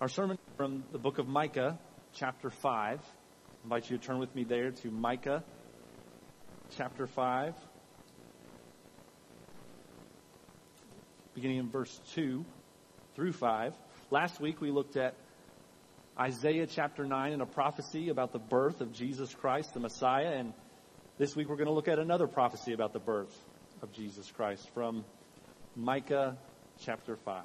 Our 0.00 0.08
sermon 0.08 0.38
from 0.56 0.84
the 0.92 0.98
book 0.98 1.18
of 1.18 1.26
Micah, 1.26 1.76
chapter 2.14 2.50
5. 2.50 3.00
I 3.00 3.02
invite 3.64 3.90
you 3.90 3.98
to 3.98 4.06
turn 4.06 4.20
with 4.20 4.32
me 4.32 4.44
there 4.44 4.70
to 4.70 4.92
Micah, 4.92 5.42
chapter 6.76 7.08
5, 7.08 7.56
beginning 11.34 11.56
in 11.56 11.68
verse 11.68 12.00
2 12.14 12.44
through 13.16 13.32
5. 13.32 13.74
Last 14.12 14.40
week 14.40 14.60
we 14.60 14.70
looked 14.70 14.96
at 14.96 15.16
Isaiah 16.16 16.68
chapter 16.68 17.04
9 17.04 17.32
and 17.32 17.42
a 17.42 17.46
prophecy 17.46 18.08
about 18.08 18.32
the 18.32 18.38
birth 18.38 18.80
of 18.80 18.92
Jesus 18.92 19.34
Christ, 19.34 19.74
the 19.74 19.80
Messiah. 19.80 20.30
And 20.30 20.52
this 21.18 21.34
week 21.34 21.48
we're 21.48 21.56
going 21.56 21.66
to 21.66 21.74
look 21.74 21.88
at 21.88 21.98
another 21.98 22.28
prophecy 22.28 22.72
about 22.72 22.92
the 22.92 23.00
birth 23.00 23.36
of 23.82 23.90
Jesus 23.90 24.30
Christ 24.30 24.70
from 24.74 25.04
Micah 25.74 26.38
chapter 26.78 27.16
5. 27.16 27.42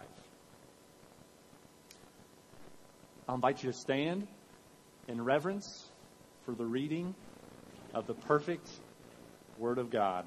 I'll 3.26 3.36
invite 3.36 3.64
you 3.64 3.72
to 3.72 3.78
stand 3.78 4.28
in 5.08 5.24
reverence 5.24 5.86
for 6.46 6.54
the 6.54 6.66
reading 6.66 7.16
of 7.94 8.06
the 8.06 8.14
perfect 8.14 8.70
Word 9.58 9.78
of 9.78 9.90
God. 9.90 10.26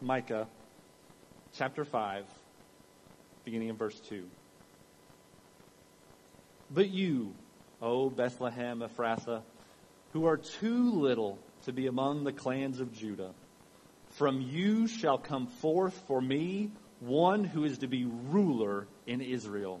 Micah 0.00 0.46
chapter 1.58 1.84
5, 1.84 2.26
beginning 3.44 3.70
in 3.70 3.76
verse 3.76 3.98
2. 4.08 4.24
But 6.70 6.90
you, 6.90 7.34
O 7.82 8.08
Bethlehem 8.08 8.82
Ephrathah, 8.82 9.42
who 10.12 10.26
are 10.26 10.36
too 10.36 10.92
little 10.92 11.40
to 11.64 11.72
be 11.72 11.88
among 11.88 12.22
the 12.22 12.32
clans 12.32 12.78
of 12.78 12.92
Judah, 12.92 13.32
from 14.10 14.40
you 14.40 14.86
shall 14.86 15.18
come 15.18 15.48
forth 15.48 15.94
for 16.06 16.20
me 16.20 16.70
one 17.00 17.42
who 17.42 17.64
is 17.64 17.78
to 17.78 17.88
be 17.88 18.04
ruler 18.04 18.86
in 19.08 19.20
Israel 19.20 19.80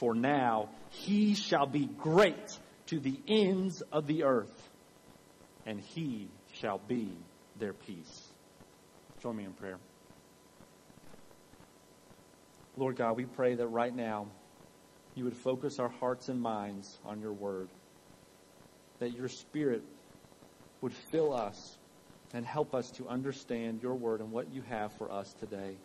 For 0.00 0.14
now 0.14 0.70
he 0.88 1.34
shall 1.34 1.66
be 1.66 1.84
great 1.84 2.58
to 2.86 2.98
the 2.98 3.20
ends 3.28 3.82
of 3.92 4.06
the 4.06 4.24
earth, 4.24 4.70
and 5.66 5.78
he 5.78 6.30
shall 6.54 6.78
be 6.78 7.18
their 7.58 7.74
peace. 7.74 8.26
Join 9.22 9.36
me 9.36 9.44
in 9.44 9.52
prayer. 9.52 9.76
Lord 12.78 12.96
God, 12.96 13.18
we 13.18 13.26
pray 13.26 13.56
that 13.56 13.66
right 13.66 13.94
now 13.94 14.28
you 15.14 15.24
would 15.24 15.36
focus 15.36 15.78
our 15.78 15.90
hearts 15.90 16.30
and 16.30 16.40
minds 16.40 16.98
on 17.04 17.20
your 17.20 17.34
word, 17.34 17.68
that 19.00 19.12
your 19.12 19.28
spirit 19.28 19.82
would 20.80 20.94
fill 20.94 21.34
us 21.34 21.76
and 22.32 22.46
help 22.46 22.74
us 22.74 22.90
to 22.92 23.06
understand 23.06 23.82
your 23.82 23.96
word 23.96 24.22
and 24.22 24.32
what 24.32 24.50
you 24.50 24.62
have 24.62 24.94
for 24.94 25.12
us 25.12 25.30
today. 25.40 25.76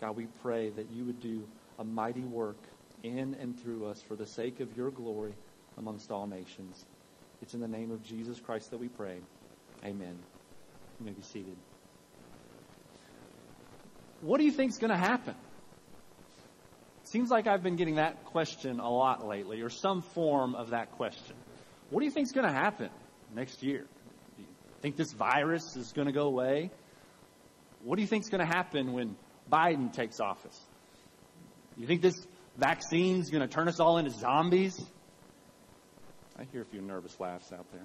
God, 0.00 0.16
we 0.16 0.26
pray 0.42 0.70
that 0.70 0.90
you 0.90 1.04
would 1.04 1.20
do 1.20 1.46
a 1.78 1.84
mighty 1.84 2.24
work 2.24 2.58
in 3.02 3.34
and 3.40 3.58
through 3.60 3.86
us 3.86 4.00
for 4.02 4.16
the 4.16 4.26
sake 4.26 4.60
of 4.60 4.76
your 4.76 4.90
glory 4.90 5.34
amongst 5.76 6.10
all 6.10 6.26
nations. 6.26 6.84
It's 7.40 7.54
in 7.54 7.60
the 7.60 7.68
name 7.68 7.90
of 7.90 8.02
Jesus 8.04 8.38
Christ 8.38 8.70
that 8.70 8.78
we 8.78 8.88
pray. 8.88 9.18
Amen. 9.84 10.16
You 11.00 11.06
may 11.06 11.12
be 11.12 11.22
seated. 11.22 11.56
What 14.20 14.38
do 14.38 14.44
you 14.44 14.52
think 14.52 14.70
is 14.70 14.78
going 14.78 14.92
to 14.92 14.96
happen? 14.96 15.34
Seems 17.04 17.30
like 17.30 17.48
I've 17.48 17.62
been 17.62 17.76
getting 17.76 17.96
that 17.96 18.24
question 18.26 18.78
a 18.78 18.88
lot 18.88 19.26
lately, 19.26 19.60
or 19.60 19.68
some 19.68 20.02
form 20.02 20.54
of 20.54 20.70
that 20.70 20.92
question. 20.92 21.34
What 21.90 22.00
do 22.00 22.06
you 22.06 22.12
think 22.12 22.28
is 22.28 22.32
going 22.32 22.46
to 22.46 22.52
happen 22.52 22.90
next 23.34 23.62
year? 23.62 23.86
Do 24.36 24.42
you 24.42 24.48
think 24.80 24.96
this 24.96 25.12
virus 25.12 25.76
is 25.76 25.92
going 25.92 26.06
to 26.06 26.12
go 26.12 26.26
away? 26.26 26.70
What 27.82 27.96
do 27.96 28.02
you 28.02 28.08
think 28.08 28.22
is 28.22 28.30
going 28.30 28.46
to 28.46 28.46
happen 28.46 28.92
when 28.92 29.16
Biden 29.52 29.92
takes 29.92 30.20
office? 30.20 30.58
You 31.76 31.86
think 31.86 32.02
this 32.02 32.14
vaccine's 32.56 33.30
going 33.30 33.46
to 33.46 33.48
turn 33.48 33.68
us 33.68 33.80
all 33.80 33.98
into 33.98 34.10
zombies? 34.10 34.80
I 36.38 36.44
hear 36.52 36.62
a 36.62 36.66
few 36.66 36.80
nervous 36.80 37.18
laughs 37.20 37.52
out 37.52 37.70
there. 37.72 37.84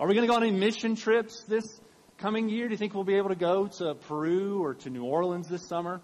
Are 0.00 0.06
we 0.06 0.14
going 0.14 0.26
to 0.26 0.30
go 0.30 0.36
on 0.36 0.42
any 0.42 0.56
mission 0.56 0.96
trips 0.96 1.44
this 1.44 1.80
coming 2.18 2.48
year? 2.48 2.66
Do 2.66 2.72
you 2.72 2.78
think 2.78 2.94
we'll 2.94 3.04
be 3.04 3.16
able 3.16 3.28
to 3.28 3.34
go 3.34 3.66
to 3.78 3.94
Peru 3.94 4.62
or 4.62 4.74
to 4.74 4.90
New 4.90 5.04
Orleans 5.04 5.48
this 5.48 5.68
summer? 5.68 6.00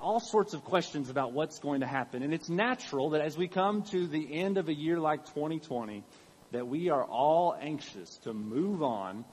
All 0.00 0.20
sorts 0.20 0.54
of 0.54 0.64
questions 0.64 1.08
about 1.08 1.32
what's 1.32 1.60
going 1.60 1.80
to 1.80 1.86
happen. 1.86 2.22
And 2.22 2.34
it's 2.34 2.48
natural 2.48 3.10
that 3.10 3.20
as 3.20 3.36
we 3.36 3.48
come 3.48 3.82
to 3.84 4.06
the 4.06 4.34
end 4.34 4.58
of 4.58 4.68
a 4.68 4.74
year 4.74 4.98
like 4.98 5.24
2020, 5.26 6.02
that 6.50 6.66
we 6.66 6.90
are 6.90 7.04
all 7.04 7.56
anxious 7.58 8.18
to 8.24 8.32
move 8.32 8.82
on 8.82 9.24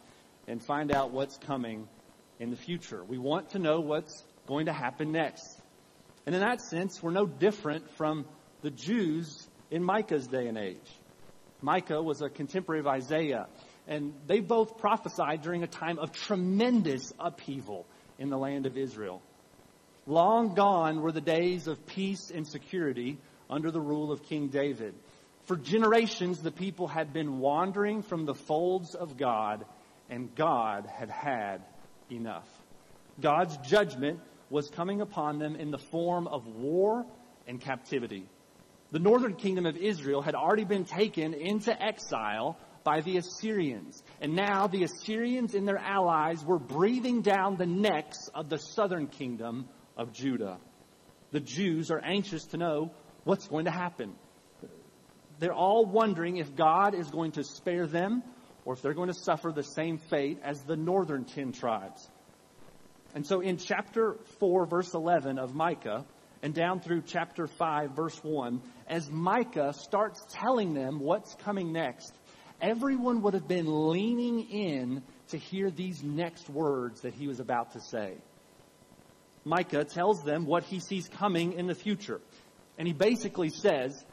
and 0.47 0.63
find 0.63 0.91
out 0.91 1.11
what's 1.11 1.37
coming 1.37 1.87
in 2.39 2.51
the 2.51 2.55
future. 2.55 3.03
We 3.03 3.17
want 3.17 3.49
to 3.49 3.59
know 3.59 3.79
what's 3.79 4.23
going 4.47 4.67
to 4.67 4.73
happen 4.73 5.11
next. 5.11 5.58
And 6.29 6.35
in 6.35 6.41
that 6.41 6.61
sense, 6.61 7.01
we're 7.01 7.09
no 7.09 7.25
different 7.25 7.89
from 7.97 8.23
the 8.61 8.69
Jews 8.69 9.47
in 9.71 9.83
Micah's 9.83 10.27
day 10.27 10.45
and 10.45 10.59
age. 10.59 10.77
Micah 11.59 12.03
was 12.03 12.21
a 12.21 12.29
contemporary 12.29 12.81
of 12.81 12.85
Isaiah, 12.85 13.47
and 13.87 14.13
they 14.27 14.39
both 14.39 14.77
prophesied 14.77 15.41
during 15.41 15.63
a 15.63 15.67
time 15.67 15.97
of 15.97 16.11
tremendous 16.11 17.11
upheaval 17.19 17.87
in 18.19 18.29
the 18.29 18.37
land 18.37 18.67
of 18.67 18.77
Israel. 18.77 19.23
Long 20.05 20.53
gone 20.53 21.01
were 21.01 21.11
the 21.11 21.19
days 21.19 21.65
of 21.65 21.83
peace 21.87 22.29
and 22.29 22.47
security 22.47 23.17
under 23.49 23.71
the 23.71 23.81
rule 23.81 24.11
of 24.11 24.21
King 24.21 24.49
David. 24.49 24.93
For 25.45 25.55
generations, 25.55 26.43
the 26.43 26.51
people 26.51 26.87
had 26.87 27.11
been 27.11 27.39
wandering 27.39 28.03
from 28.03 28.25
the 28.25 28.35
folds 28.35 28.93
of 28.93 29.17
God, 29.17 29.65
and 30.11 30.35
God 30.35 30.85
had 30.85 31.09
had 31.09 31.63
enough. 32.11 32.47
God's 33.19 33.57
judgment 33.67 34.19
was 34.49 34.69
coming 34.69 35.01
upon 35.01 35.39
them 35.39 35.55
in 35.55 35.71
the 35.71 35.77
form 35.77 36.27
of 36.27 36.47
war 36.47 37.05
and 37.47 37.61
captivity. 37.61 38.27
The 38.91 38.99
northern 38.99 39.35
kingdom 39.35 39.65
of 39.65 39.77
Israel 39.77 40.21
had 40.21 40.35
already 40.35 40.65
been 40.65 40.85
taken 40.85 41.33
into 41.33 41.79
exile 41.81 42.57
by 42.83 43.01
the 43.01 43.17
Assyrians. 43.17 44.01
And 44.19 44.35
now 44.35 44.67
the 44.67 44.83
Assyrians 44.83 45.53
and 45.53 45.67
their 45.67 45.77
allies 45.77 46.43
were 46.43 46.57
breathing 46.57 47.21
down 47.21 47.57
the 47.57 47.67
necks 47.67 48.29
of 48.33 48.49
the 48.49 48.57
southern 48.57 49.07
kingdom 49.07 49.69
of 49.95 50.13
Judah. 50.13 50.57
The 51.31 51.39
Jews 51.39 51.91
are 51.91 51.99
anxious 52.03 52.45
to 52.47 52.57
know 52.57 52.91
what's 53.25 53.47
going 53.47 53.65
to 53.65 53.71
happen. 53.71 54.15
They're 55.39 55.53
all 55.53 55.85
wondering 55.85 56.37
if 56.37 56.55
God 56.55 56.95
is 56.95 57.09
going 57.11 57.33
to 57.33 57.43
spare 57.43 57.85
them 57.85 58.23
or 58.65 58.73
if 58.73 58.81
they're 58.81 58.93
going 58.93 59.11
to 59.11 59.19
suffer 59.19 59.51
the 59.51 59.63
same 59.63 59.97
fate 59.97 60.39
as 60.43 60.61
the 60.63 60.75
northern 60.75 61.25
ten 61.25 61.51
tribes. 61.51 62.09
And 63.15 63.25
so 63.25 63.41
in 63.41 63.57
chapter 63.57 64.17
4, 64.39 64.65
verse 64.65 64.93
11 64.93 65.39
of 65.39 65.55
Micah, 65.55 66.05
and 66.41 66.53
down 66.53 66.79
through 66.79 67.03
chapter 67.05 67.47
5, 67.47 67.91
verse 67.91 68.17
1, 68.23 68.61
as 68.87 69.09
Micah 69.09 69.73
starts 69.73 70.23
telling 70.29 70.73
them 70.73 70.99
what's 70.99 71.33
coming 71.35 71.73
next, 71.73 72.13
everyone 72.61 73.21
would 73.23 73.33
have 73.33 73.47
been 73.47 73.89
leaning 73.89 74.49
in 74.49 75.03
to 75.29 75.37
hear 75.37 75.69
these 75.69 76.03
next 76.03 76.49
words 76.49 77.01
that 77.01 77.13
he 77.13 77.27
was 77.27 77.39
about 77.39 77.73
to 77.73 77.81
say. 77.81 78.13
Micah 79.43 79.83
tells 79.83 80.23
them 80.23 80.45
what 80.45 80.63
he 80.63 80.79
sees 80.79 81.07
coming 81.07 81.53
in 81.53 81.67
the 81.67 81.75
future. 81.75 82.21
And 82.77 82.87
he 82.87 82.93
basically 82.93 83.49
says, 83.49 84.03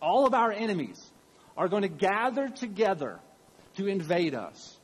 all 0.00 0.26
of 0.26 0.34
our 0.34 0.52
enemies 0.52 1.00
are 1.56 1.68
going 1.68 1.82
to 1.82 1.88
gather 1.88 2.48
together 2.48 3.20
to 3.76 3.86
invade 3.86 4.34
us, 4.34 4.78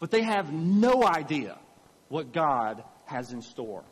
but 0.00 0.10
they 0.10 0.22
have 0.22 0.52
no 0.52 1.04
idea 1.04 1.58
what 2.08 2.32
God 2.32 2.82
has 3.06 3.32
in 3.32 3.42
store. 3.42 3.84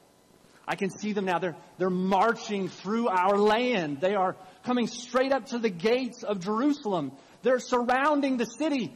I 0.66 0.76
can 0.76 0.90
see 0.90 1.12
them 1.12 1.26
now. 1.26 1.38
They're, 1.38 1.56
they're 1.78 1.90
marching 1.90 2.68
through 2.68 3.08
our 3.08 3.36
land. 3.36 4.00
They 4.00 4.14
are 4.14 4.36
coming 4.64 4.86
straight 4.86 5.32
up 5.32 5.46
to 5.46 5.58
the 5.58 5.68
gates 5.68 6.22
of 6.22 6.40
Jerusalem. 6.40 7.12
They're 7.42 7.58
surrounding 7.58 8.38
the 8.38 8.46
city. 8.46 8.94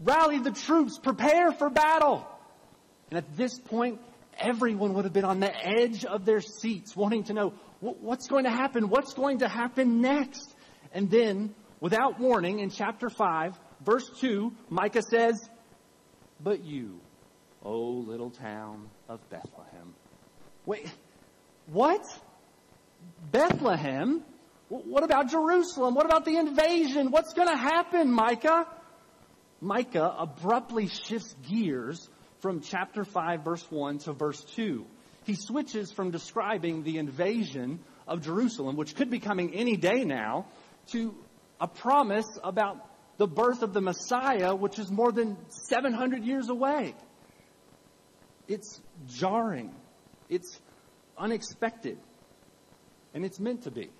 Rally 0.00 0.38
the 0.38 0.50
troops. 0.50 0.98
Prepare 0.98 1.52
for 1.52 1.70
battle. 1.70 2.26
And 3.10 3.18
at 3.18 3.36
this 3.36 3.58
point, 3.58 4.00
everyone 4.38 4.94
would 4.94 5.04
have 5.04 5.12
been 5.14 5.24
on 5.24 5.40
the 5.40 5.52
edge 5.54 6.04
of 6.04 6.24
their 6.24 6.40
seats, 6.40 6.94
wanting 6.94 7.24
to 7.24 7.32
know 7.32 7.54
what's 7.80 8.28
going 8.28 8.44
to 8.44 8.50
happen? 8.50 8.88
What's 8.88 9.14
going 9.14 9.38
to 9.38 9.48
happen 9.48 10.00
next? 10.00 10.54
And 10.92 11.10
then, 11.10 11.54
without 11.80 12.20
warning, 12.20 12.60
in 12.60 12.70
chapter 12.70 13.08
5, 13.08 13.58
verse 13.84 14.08
2, 14.20 14.52
Micah 14.68 15.02
says, 15.02 15.48
But 16.40 16.64
you, 16.64 17.00
O 17.64 18.04
little 18.06 18.30
town 18.30 18.88
of 19.08 19.20
Bethlehem. 19.30 19.94
Wait, 20.66 20.90
what? 21.66 22.04
Bethlehem? 23.30 24.24
What 24.68 25.04
about 25.04 25.30
Jerusalem? 25.30 25.94
What 25.94 26.06
about 26.06 26.24
the 26.24 26.36
invasion? 26.36 27.10
What's 27.10 27.34
going 27.34 27.48
to 27.48 27.56
happen, 27.56 28.10
Micah? 28.10 28.66
Micah 29.60 30.14
abruptly 30.18 30.88
shifts 30.88 31.34
gears 31.48 32.08
from 32.40 32.60
chapter 32.60 33.04
5 33.04 33.44
verse 33.44 33.64
1 33.70 33.98
to 33.98 34.12
verse 34.12 34.42
2. 34.56 34.84
He 35.24 35.34
switches 35.34 35.92
from 35.92 36.10
describing 36.10 36.82
the 36.82 36.98
invasion 36.98 37.80
of 38.08 38.22
Jerusalem, 38.22 38.76
which 38.76 38.96
could 38.96 39.10
be 39.10 39.20
coming 39.20 39.54
any 39.54 39.76
day 39.76 40.04
now, 40.04 40.46
to 40.88 41.14
a 41.60 41.68
promise 41.68 42.26
about 42.42 42.84
the 43.18 43.28
birth 43.28 43.62
of 43.62 43.72
the 43.72 43.80
Messiah, 43.80 44.54
which 44.54 44.80
is 44.80 44.90
more 44.90 45.12
than 45.12 45.36
700 45.68 46.24
years 46.24 46.48
away. 46.48 46.94
It's 48.48 48.80
jarring. 49.08 49.74
It's 50.28 50.60
unexpected. 51.16 51.98
And 53.14 53.24
it's 53.24 53.38
meant 53.38 53.64
to 53.64 53.70
be. 53.70 53.90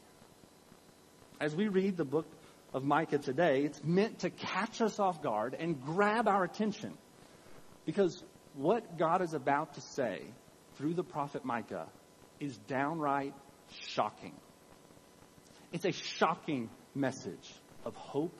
As 1.41 1.55
we 1.55 1.69
read 1.69 1.97
the 1.97 2.05
book 2.05 2.27
of 2.73 2.85
Micah 2.85 3.19
today, 3.19 3.65
it's 3.65 3.83
meant 3.85 4.21
to 4.21 4.31
catch 4.31 4.81
us 4.81 4.99
off 4.99 5.23
guard 5.23 5.55
and 5.59 5.81
grab 5.83 6.29
our 6.29 6.45
attention. 6.45 6.93
Because 7.85 8.23
what 8.55 8.99
God 8.99 9.23
is 9.23 9.35
about 9.35 9.75
to 9.75 9.81
say 9.81 10.23
through 10.77 10.95
the 10.95 11.05
prophet 11.05 11.45
Micah 11.45 11.87
is 12.41 12.57
downright 12.69 13.35
shocking. 13.89 14.35
It's 15.73 15.85
a 15.85 15.93
shocking 15.93 16.71
message 16.95 17.53
of 17.85 17.95
hope 17.97 18.39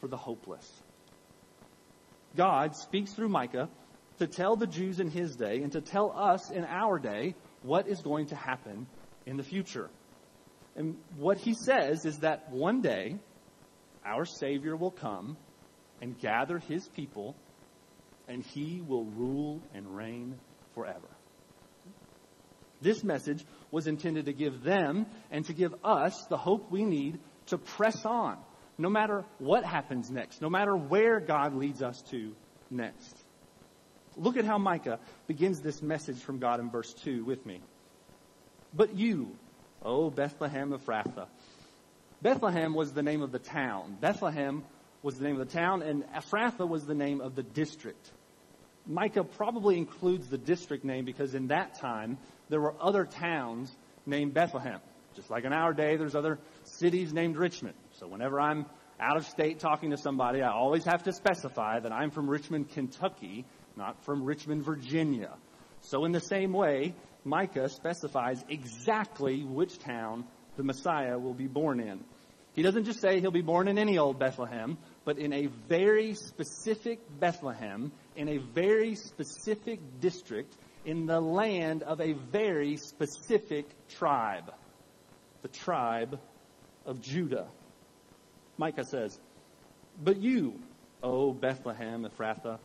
for 0.00 0.08
the 0.08 0.16
hopeless. 0.16 0.70
God 2.36 2.76
speaks 2.76 3.12
through 3.12 3.28
Micah 3.28 3.68
to 4.18 4.26
tell 4.26 4.56
the 4.56 4.66
Jews 4.66 5.00
in 5.00 5.10
his 5.10 5.36
day 5.36 5.62
and 5.62 5.72
to 5.72 5.80
tell 5.80 6.12
us 6.16 6.50
in 6.50 6.64
our 6.64 6.98
day 6.98 7.34
what 7.62 7.88
is 7.88 8.00
going 8.00 8.26
to 8.26 8.36
happen 8.36 8.86
in 9.26 9.36
the 9.36 9.42
future. 9.42 9.90
And 10.76 10.96
what 11.16 11.38
he 11.38 11.54
says 11.54 12.04
is 12.04 12.18
that 12.18 12.50
one 12.50 12.80
day 12.80 13.16
our 14.04 14.24
Savior 14.24 14.76
will 14.76 14.90
come 14.90 15.36
and 16.00 16.18
gather 16.18 16.58
his 16.58 16.88
people 16.88 17.36
and 18.28 18.42
he 18.42 18.80
will 18.80 19.04
rule 19.04 19.60
and 19.74 19.96
reign 19.96 20.38
forever. 20.74 21.08
This 22.80 23.04
message 23.04 23.44
was 23.70 23.86
intended 23.86 24.26
to 24.26 24.32
give 24.32 24.62
them 24.62 25.06
and 25.30 25.44
to 25.46 25.52
give 25.52 25.74
us 25.84 26.26
the 26.28 26.36
hope 26.36 26.70
we 26.70 26.84
need 26.84 27.20
to 27.46 27.58
press 27.58 28.04
on, 28.04 28.38
no 28.76 28.88
matter 28.88 29.24
what 29.38 29.64
happens 29.64 30.10
next, 30.10 30.42
no 30.42 30.50
matter 30.50 30.76
where 30.76 31.20
God 31.20 31.54
leads 31.54 31.82
us 31.82 32.02
to 32.10 32.34
next. 32.70 33.21
Look 34.16 34.36
at 34.36 34.44
how 34.44 34.58
Micah 34.58 34.98
begins 35.26 35.60
this 35.60 35.82
message 35.82 36.18
from 36.18 36.38
God 36.38 36.60
in 36.60 36.70
verse 36.70 36.92
2 37.04 37.24
with 37.24 37.44
me. 37.46 37.60
But 38.74 38.96
you, 38.96 39.36
O 39.82 40.10
Bethlehem 40.10 40.70
Ephrathah. 40.72 41.26
Bethlehem 42.20 42.74
was 42.74 42.92
the 42.92 43.02
name 43.02 43.22
of 43.22 43.32
the 43.32 43.38
town. 43.38 43.96
Bethlehem 44.00 44.64
was 45.02 45.16
the 45.16 45.24
name 45.24 45.40
of 45.40 45.48
the 45.48 45.52
town, 45.52 45.82
and 45.82 46.04
Ephrathah 46.12 46.68
was 46.68 46.86
the 46.86 46.94
name 46.94 47.20
of 47.20 47.34
the 47.34 47.42
district. 47.42 48.10
Micah 48.86 49.24
probably 49.24 49.76
includes 49.76 50.28
the 50.28 50.38
district 50.38 50.84
name 50.84 51.04
because 51.04 51.34
in 51.34 51.48
that 51.48 51.74
time 51.80 52.18
there 52.48 52.60
were 52.60 52.74
other 52.80 53.04
towns 53.04 53.74
named 54.06 54.34
Bethlehem. 54.34 54.80
Just 55.14 55.30
like 55.30 55.44
in 55.44 55.52
our 55.52 55.72
day, 55.72 55.96
there's 55.96 56.14
other 56.14 56.38
cities 56.64 57.12
named 57.12 57.36
Richmond. 57.36 57.74
So 57.98 58.06
whenever 58.06 58.40
I'm 58.40 58.66
out 58.98 59.16
of 59.16 59.26
state 59.26 59.58
talking 59.58 59.90
to 59.90 59.96
somebody, 59.96 60.42
I 60.42 60.50
always 60.50 60.84
have 60.84 61.04
to 61.04 61.12
specify 61.12 61.80
that 61.80 61.92
I'm 61.92 62.10
from 62.10 62.28
Richmond, 62.28 62.70
Kentucky, 62.70 63.44
not 63.76 64.04
from 64.04 64.24
Richmond, 64.24 64.64
Virginia. 64.64 65.30
So 65.80 66.04
in 66.04 66.12
the 66.12 66.20
same 66.20 66.52
way, 66.52 66.94
Micah 67.24 67.68
specifies 67.68 68.44
exactly 68.48 69.42
which 69.44 69.78
town 69.78 70.24
the 70.56 70.62
Messiah 70.62 71.18
will 71.18 71.34
be 71.34 71.46
born 71.46 71.80
in. 71.80 72.04
He 72.54 72.62
doesn't 72.62 72.84
just 72.84 73.00
say 73.00 73.20
he'll 73.20 73.30
be 73.30 73.40
born 73.40 73.66
in 73.68 73.78
any 73.78 73.96
old 73.96 74.18
Bethlehem, 74.18 74.76
but 75.04 75.18
in 75.18 75.32
a 75.32 75.46
very 75.68 76.14
specific 76.14 77.00
Bethlehem, 77.18 77.92
in 78.14 78.28
a 78.28 78.38
very 78.38 78.94
specific 78.94 79.80
district, 80.00 80.54
in 80.84 81.06
the 81.06 81.20
land 81.20 81.82
of 81.82 82.00
a 82.00 82.12
very 82.12 82.76
specific 82.76 83.66
tribe. 83.88 84.52
The 85.40 85.48
tribe 85.48 86.20
of 86.84 87.00
Judah. 87.00 87.48
Micah 88.58 88.84
says, 88.84 89.18
But 90.02 90.18
you, 90.18 90.60
O 91.02 91.32
Bethlehem 91.32 92.04
Ephrathah, 92.04 92.58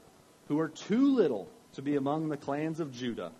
who 0.47 0.59
are 0.59 0.69
too 0.69 1.15
little 1.15 1.47
to 1.73 1.81
be 1.81 1.95
among 1.95 2.29
the 2.29 2.37
clans 2.37 2.79
of 2.79 2.91
Judah, 2.91 3.31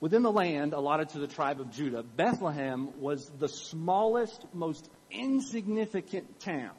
within 0.00 0.22
the 0.22 0.32
land 0.32 0.72
allotted 0.72 1.10
to 1.10 1.18
the 1.18 1.26
tribe 1.26 1.60
of 1.60 1.70
Judah, 1.70 2.02
Bethlehem 2.02 3.00
was 3.00 3.30
the 3.38 3.48
smallest, 3.48 4.44
most 4.52 4.88
insignificant 5.10 6.40
town. 6.40 6.72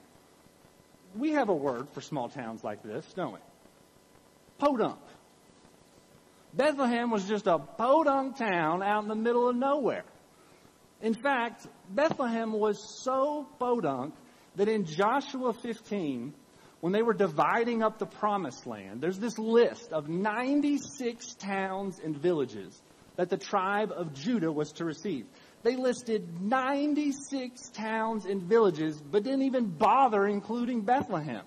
We 1.15 1.31
have 1.31 1.49
a 1.49 1.55
word 1.55 1.87
for 1.93 2.01
small 2.01 2.29
towns 2.29 2.63
like 2.63 2.83
this, 2.83 3.05
don't 3.15 3.33
we? 3.33 3.39
Podunk. 4.57 4.99
Bethlehem 6.53 7.11
was 7.11 7.27
just 7.27 7.47
a 7.47 7.57
podunk 7.57 8.37
town 8.37 8.81
out 8.81 9.03
in 9.03 9.09
the 9.09 9.15
middle 9.15 9.49
of 9.49 9.55
nowhere. 9.55 10.05
In 11.01 11.13
fact, 11.13 11.67
Bethlehem 11.89 12.53
was 12.53 12.79
so 13.03 13.47
podunk 13.59 14.13
that 14.55 14.69
in 14.69 14.85
Joshua 14.85 15.53
15, 15.53 16.33
when 16.81 16.93
they 16.93 17.01
were 17.01 17.13
dividing 17.13 17.81
up 17.81 17.99
the 17.99 18.05
promised 18.05 18.67
land, 18.67 19.01
there's 19.01 19.19
this 19.19 19.37
list 19.37 19.91
of 19.91 20.09
96 20.09 21.35
towns 21.35 21.99
and 22.03 22.15
villages 22.17 22.79
that 23.15 23.29
the 23.29 23.37
tribe 23.37 23.91
of 23.95 24.13
Judah 24.13 24.51
was 24.51 24.71
to 24.73 24.85
receive. 24.85 25.25
They 25.63 25.75
listed 25.77 26.41
96 26.41 27.69
towns 27.69 28.25
and 28.25 28.41
villages, 28.41 29.01
but 29.01 29.23
didn't 29.23 29.43
even 29.43 29.67
bother 29.67 30.27
including 30.27 30.81
Bethlehem. 30.81 31.43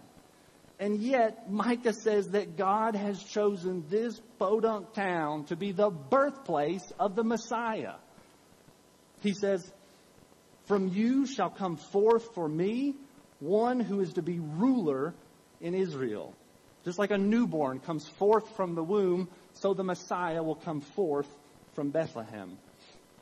And 0.80 0.98
yet, 1.00 1.50
Micah 1.50 1.92
says 1.92 2.30
that 2.30 2.56
God 2.56 2.94
has 2.94 3.22
chosen 3.22 3.84
this 3.88 4.20
podunk 4.38 4.92
town 4.92 5.44
to 5.46 5.56
be 5.56 5.72
the 5.72 5.90
birthplace 5.90 6.92
of 7.00 7.16
the 7.16 7.24
Messiah. 7.24 7.94
He 9.20 9.34
says, 9.34 9.68
From 10.66 10.88
you 10.88 11.26
shall 11.26 11.50
come 11.50 11.76
forth 11.76 12.34
for 12.34 12.48
me 12.48 12.94
one 13.40 13.80
who 13.80 14.00
is 14.00 14.14
to 14.14 14.22
be 14.22 14.38
ruler 14.40 15.14
in 15.60 15.74
Israel. 15.74 16.34
Just 16.84 16.98
like 16.98 17.10
a 17.10 17.18
newborn 17.18 17.80
comes 17.80 18.06
forth 18.06 18.56
from 18.56 18.74
the 18.74 18.82
womb, 18.82 19.28
so 19.54 19.74
the 19.74 19.84
Messiah 19.84 20.42
will 20.42 20.54
come 20.54 20.80
forth 20.80 21.28
from 21.74 21.90
Bethlehem. 21.90 22.58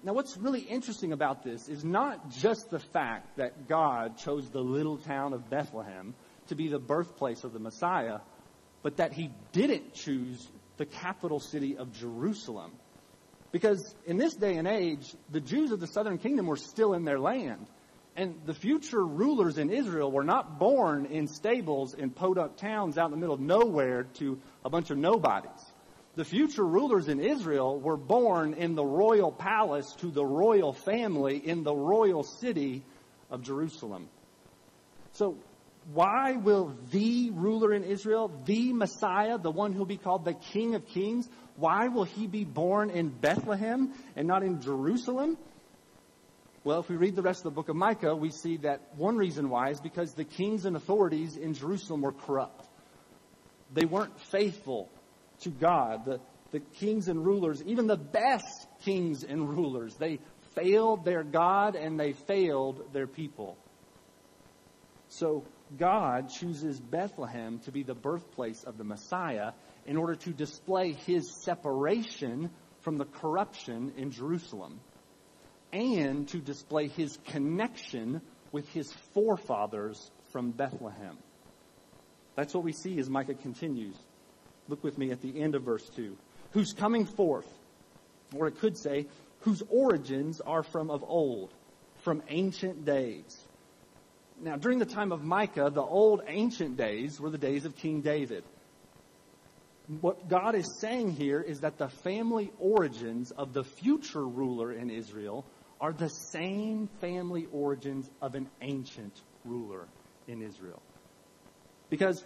Now, 0.03 0.13
what's 0.13 0.37
really 0.37 0.61
interesting 0.61 1.13
about 1.13 1.43
this 1.43 1.69
is 1.69 1.85
not 1.85 2.31
just 2.31 2.71
the 2.71 2.79
fact 2.79 3.39
that 3.39 3.67
God 3.67 4.19
chose 4.19 4.49
the 4.51 4.61
little 4.61 4.99
town 4.99 5.33
of 5.33 5.51
Bethlehem 5.51 6.15
to 6.49 6.55
be 6.55 6.69
the 6.69 6.79
birthplace 6.79 7.45
of 7.45 7.53
the 7.53 7.59
Messiah, 7.59 8.21
but 8.83 8.99
that 8.99 9.13
he 9.13 9.31
didn't 9.53 9.95
choose 9.95 10.47
the 10.77 10.87
capital 10.87 11.41
city 11.41 11.77
of 11.77 11.93
Jerusalem. 11.93 12.73
Because 13.51 13.95
in 14.07 14.17
this 14.17 14.35
day 14.35 14.57
and 14.57 14.69
age, 14.69 15.15
the 15.31 15.41
Jews 15.41 15.73
of 15.73 15.81
the 15.81 15.87
southern 15.87 16.19
kingdom 16.19 16.47
were 16.47 16.57
still 16.57 16.93
in 16.93 17.05
their 17.05 17.19
land. 17.19 17.67
And 18.17 18.41
the 18.47 18.55
future 18.55 19.05
rulers 19.05 19.59
in 19.59 19.71
Israel 19.71 20.11
were 20.11 20.25
not 20.25 20.59
born 20.59 21.05
in 21.05 21.27
stables 21.27 21.93
in 21.93 22.11
podunk 22.11 22.57
towns 22.57 22.97
out 22.97 23.07
in 23.07 23.11
the 23.11 23.19
middle 23.19 23.35
of 23.35 23.41
nowhere 23.41 24.05
to 24.15 24.41
a 24.65 24.71
bunch 24.71 24.91
of 24.91 24.97
nobodies. 24.97 25.51
The 26.15 26.25
future 26.25 26.65
rulers 26.65 27.09
in 27.09 27.21
Israel 27.21 27.79
were 27.79 27.99
born 27.99 28.55
in 28.55 28.75
the 28.75 28.85
royal 28.85 29.31
palace 29.31 29.93
to 29.99 30.11
the 30.11 30.25
royal 30.25 30.73
family 30.73 31.37
in 31.37 31.63
the 31.63 31.75
royal 31.75 32.23
city 32.23 32.83
of 33.31 33.43
Jerusalem. 33.43 34.09
So 35.13 35.37
why 35.93 36.33
will 36.33 36.75
the 36.91 37.31
ruler 37.33 37.75
in 37.75 37.85
Israel, 37.85 38.33
the 38.47 38.73
Messiah, 38.73 39.37
the 39.37 39.51
one 39.51 39.75
who'll 39.75 39.85
be 39.85 39.99
called 39.99 40.25
the 40.25 40.33
King 40.33 40.75
of 40.75 40.87
Kings, 40.87 41.29
why 41.57 41.89
will 41.89 42.05
he 42.05 42.27
be 42.27 42.45
born 42.45 42.89
in 42.89 43.11
Bethlehem 43.11 43.93
and 44.17 44.27
not 44.27 44.43
in 44.43 44.63
Jerusalem? 44.63 45.37
Well, 46.67 46.81
if 46.81 46.89
we 46.89 46.97
read 46.97 47.15
the 47.15 47.23
rest 47.23 47.39
of 47.39 47.45
the 47.45 47.51
book 47.53 47.69
of 47.69 47.77
Micah, 47.77 48.17
we 48.17 48.33
see 48.33 48.57
that 48.57 48.81
one 48.97 49.17
reason 49.17 49.51
why 49.51 49.71
is 49.71 49.81
because 49.81 50.15
the 50.15 50.25
kings 50.25 50.65
and 50.65 50.75
authorities 50.75 51.37
in 51.37 51.55
Jerusalem 51.55 52.01
were 52.03 52.11
corrupt. 52.11 52.67
They 53.73 53.85
weren't 53.85 54.19
faithful 54.19 54.91
to 55.43 55.51
God. 55.51 56.05
The, 56.07 56.21
the 56.51 56.59
kings 56.59 57.07
and 57.07 57.25
rulers, 57.25 57.63
even 57.67 57.87
the 57.87 57.97
best 57.97 58.67
kings 58.85 59.23
and 59.23 59.49
rulers, 59.49 59.95
they 59.95 60.19
failed 60.57 61.05
their 61.05 61.23
God 61.23 61.77
and 61.77 62.01
they 62.01 62.15
failed 62.15 62.93
their 62.93 63.07
people. 63.07 63.57
So 65.07 65.45
God 65.79 66.31
chooses 66.31 66.81
Bethlehem 66.81 67.61
to 67.61 67.71
be 67.71 67.85
the 67.85 67.95
birthplace 67.95 68.65
of 68.65 68.77
the 68.77 68.83
Messiah 68.83 69.53
in 69.87 69.97
order 69.97 70.17
to 70.17 70.31
display 70.31 70.95
his 70.95 71.33
separation 71.45 72.51
from 72.81 72.99
the 72.99 73.05
corruption 73.05 73.93
in 73.97 74.11
Jerusalem 74.11 74.81
and 75.73 76.29
to 76.29 76.39
display 76.39 76.89
his 76.89 77.19
connection 77.27 78.21
with 78.53 78.69
his 78.71 78.93
forefathers 79.15 80.11
from 80.33 80.51
Bethlehem. 80.51 81.19
That's 82.35 82.55
what 82.55 82.65
we 82.65 82.73
see 82.73 82.99
as 82.99 83.09
Micah 83.09 83.35
continues. 83.35 83.97
Look 84.69 84.83
with 84.85 84.99
me 84.99 85.11
at 85.11 85.23
the 85.23 85.41
end 85.41 85.55
of 85.55 85.63
verse 85.63 85.89
2. 85.97 86.17
Who's 86.53 86.73
coming 86.73 87.07
forth, 87.07 87.47
or 88.35 88.47
it 88.47 88.59
could 88.59 88.77
say, 88.77 89.07
whose 89.41 89.63
origins 89.69 90.41
are 90.41 90.63
from 90.63 90.91
of 90.91 91.05
old, 91.07 91.53
from 91.99 92.23
ancient 92.29 92.85
days. 92.85 93.47
Now, 94.41 94.57
during 94.57 94.79
the 94.79 94.87
time 94.87 95.13
of 95.13 95.23
Micah, 95.23 95.71
the 95.71 95.83
old 95.83 96.23
ancient 96.27 96.77
days 96.77 97.21
were 97.21 97.31
the 97.31 97.39
days 97.39 97.65
of 97.65 97.77
King 97.77 98.03
David. 98.03 98.45
What 100.01 100.29
God 100.29 100.55
is 100.55 100.79
saying 100.81 101.13
here 101.13 101.41
is 101.41 101.61
that 101.61 101.79
the 101.79 101.89
family 101.89 102.51
origins 102.59 103.31
of 103.31 103.53
the 103.53 103.65
future 103.65 104.27
ruler 104.27 104.73
in 104.73 104.91
Israel 104.91 105.47
are 105.81 105.93
the 105.93 106.09
same 106.09 106.89
family 107.01 107.47
origins 107.53 108.09
of 108.23 108.35
an 108.35 108.49
ancient 108.61 109.21
ruler 109.45 109.87
in 110.27 110.43
Israel. 110.43 110.83
Because 111.91 112.25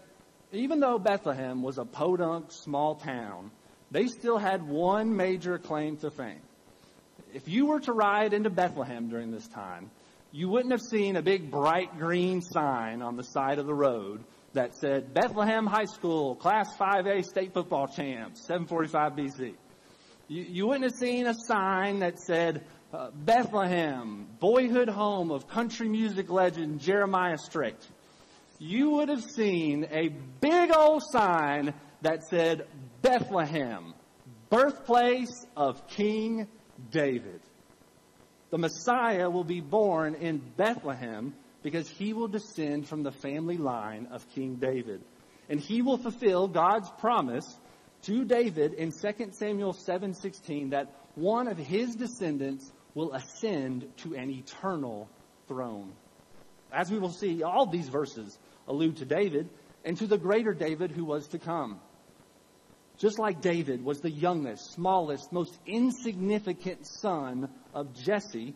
even 0.53 0.81
though 0.81 0.99
Bethlehem 0.99 1.63
was 1.63 1.79
a 1.79 1.85
podunk 1.85 2.53
small 2.53 2.97
town, 2.97 3.51
they 3.91 4.07
still 4.07 4.39
had 4.39 4.67
one 4.67 5.17
major 5.17 5.59
claim 5.59 5.97
to 5.99 6.11
fame. 6.11 6.41
If 7.33 7.49
you 7.49 7.67
were 7.67 7.81
to 7.81 7.93
ride 7.93 8.33
into 8.33 8.51
Bethlehem 8.51 9.09
during 9.09 9.31
this 9.31 9.47
time, 9.49 9.91
you 10.33 10.49
wouldn't 10.49 10.73
have 10.73 10.81
seen 10.81 11.17
a 11.17 11.23
big 11.23 11.51
bright 11.51 11.99
green 11.99 12.41
sign 12.41 13.03
on 13.03 13.17
the 13.17 13.25
side 13.25 13.59
of 13.59 13.67
the 13.67 13.75
road 13.75 14.23
that 14.53 14.75
said 14.77 15.13
Bethlehem 15.15 15.67
High 15.67 15.85
School 15.85 16.35
Class 16.37 16.69
5A 16.77 17.25
State 17.25 17.53
Football 17.53 17.89
Champs, 17.89 18.47
745 18.47 19.13
BC. 19.13 19.55
You, 20.29 20.43
you 20.43 20.67
wouldn't 20.67 20.85
have 20.85 20.99
seen 20.99 21.27
a 21.27 21.35
sign 21.35 22.01
that 22.01 22.21
said 22.21 22.65
uh, 22.93 23.11
Bethlehem, 23.15 24.27
boyhood 24.41 24.89
home 24.89 25.31
of 25.31 25.49
country 25.49 25.89
music 25.89 26.29
legend 26.29 26.81
Jeremiah 26.81 27.39
Strait. 27.39 27.77
You 28.59 28.91
would 28.91 29.09
have 29.09 29.23
seen 29.23 29.87
a 29.91 30.09
big 30.41 30.75
old 30.77 31.03
sign 31.11 31.73
that 32.03 32.25
said 32.29 32.67
Bethlehem, 33.01 33.95
birthplace 34.49 35.47
of 35.57 35.87
King 35.89 36.49
David. 36.91 37.41
The 38.51 38.59
Messiah 38.59 39.31
will 39.31 39.45
be 39.45 39.61
born 39.61 40.17
in 40.17 40.43
Bethlehem 40.57 41.35
because 41.63 41.89
he 41.89 42.13
will 42.13 42.29
descend 42.29 42.89
from 42.89 43.03
the 43.03 43.13
family 43.13 43.57
line 43.57 44.09
of 44.11 44.29
King 44.31 44.57
David. 44.57 45.01
And 45.49 45.61
he 45.61 45.83
will 45.83 45.99
fulfill 45.99 46.49
God's 46.49 46.91
promise 46.99 47.47
to 48.03 48.25
David 48.25 48.75
in 48.75 48.91
2 48.91 49.33
Samuel 49.33 49.75
7:16 49.75 50.71
that 50.71 50.93
one 51.15 51.49
of 51.49 51.59
his 51.59 51.95
descendants 51.95 52.73
will 52.95 53.13
ascend 53.13 53.87
to 53.99 54.15
an 54.15 54.31
eternal 54.31 55.09
throne. 55.49 55.93
As 56.73 56.91
we 56.91 56.99
will 56.99 57.13
see, 57.13 57.43
all 57.43 57.67
these 57.67 57.89
verses 57.89 58.39
allude 58.69 58.99
to 58.99 59.05
David 59.05 59.49
and 59.85 59.97
to 59.99 60.07
the 60.07 60.19
greater 60.19 60.53
David 60.53 60.91
who 60.91 61.05
was 61.05 61.29
to 61.29 61.39
come. 61.39 61.81
Just 62.99 63.19
like 63.19 63.41
David 63.41 63.83
was 63.83 64.01
the 64.01 64.11
youngest, 64.11 64.73
smallest, 64.73 65.33
most 65.33 65.59
insignificant 65.67 66.87
son 66.87 67.49
of 67.73 67.95
Jesse, 67.95 68.55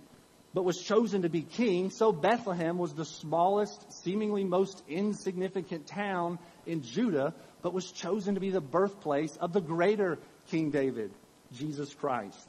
but 0.52 0.64
was 0.64 0.78
chosen 0.78 1.22
to 1.22 1.28
be 1.28 1.42
king, 1.42 1.90
so 1.90 2.12
Bethlehem 2.12 2.78
was 2.78 2.92
the 2.92 3.04
smallest, 3.06 4.04
seemingly 4.04 4.44
most 4.44 4.82
insignificant 4.86 5.86
town 5.86 6.38
in 6.66 6.82
Judah, 6.82 7.34
but 7.62 7.72
was 7.72 7.90
chosen 7.90 8.34
to 8.34 8.40
be 8.40 8.50
the 8.50 8.60
birthplace 8.60 9.34
of 9.36 9.52
the 9.52 9.60
greater 9.60 10.18
King 10.50 10.70
David, 10.70 11.10
Jesus 11.54 11.92
Christ. 11.94 12.48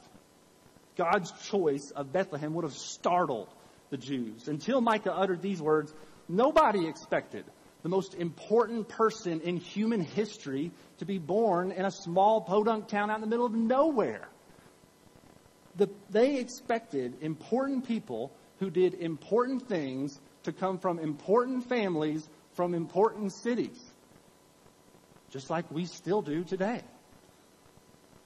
God's 0.96 1.32
choice 1.48 1.90
of 1.90 2.12
Bethlehem 2.12 2.54
would 2.54 2.64
have 2.64 2.74
startled 2.74 3.48
the 3.90 3.96
Jews. 3.96 4.48
Until 4.48 4.80
Micah 4.80 5.14
uttered 5.14 5.42
these 5.42 5.60
words, 5.60 5.92
nobody 6.28 6.86
expected 6.88 7.44
the 7.82 7.88
most 7.88 8.14
important 8.14 8.88
person 8.88 9.40
in 9.42 9.58
human 9.58 10.00
history 10.00 10.72
to 10.98 11.04
be 11.04 11.18
born 11.18 11.70
in 11.70 11.84
a 11.84 11.90
small 11.90 12.40
podunk 12.40 12.88
town 12.88 13.10
out 13.10 13.16
in 13.16 13.20
the 13.20 13.28
middle 13.28 13.46
of 13.46 13.54
nowhere. 13.54 14.28
The, 15.76 15.88
they 16.10 16.38
expected 16.38 17.18
important 17.20 17.86
people 17.86 18.32
who 18.58 18.70
did 18.70 18.94
important 18.94 19.68
things 19.68 20.18
to 20.44 20.52
come 20.52 20.78
from 20.78 20.98
important 20.98 21.68
families 21.68 22.26
from 22.54 22.74
important 22.74 23.32
cities. 23.32 23.78
Just 25.30 25.50
like 25.50 25.70
we 25.70 25.84
still 25.84 26.22
do 26.22 26.44
today. 26.44 26.80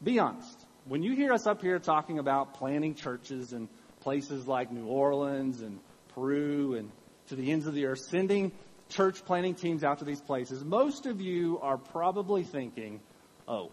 Be 0.03 0.19
honest. 0.21 0.60
When 0.87 1.03
you 1.03 1.15
hear 1.15 1.33
us 1.33 1.47
up 1.47 1.61
here 1.61 1.79
talking 1.79 2.19
about 2.19 2.55
planting 2.55 2.95
churches 2.95 3.53
in 3.53 3.69
places 4.01 4.47
like 4.47 4.73
New 4.73 4.87
Orleans 4.87 5.61
and 5.61 5.79
Peru 6.15 6.75
and 6.75 6.91
to 7.29 7.37
the 7.37 7.53
ends 7.53 7.67
of 7.67 7.75
the 7.75 7.87
earth, 7.87 8.01
sending 8.01 8.51
church 8.89 9.25
planting 9.25 9.55
teams 9.55 9.85
out 9.85 9.99
to 9.99 10.05
these 10.05 10.21
places, 10.21 10.65
most 10.65 11.07
of 11.07 11.21
you 11.21 11.59
are 11.61 11.77
probably 11.77 12.45
thinking, 12.45 13.01
oh, 13.47 13.71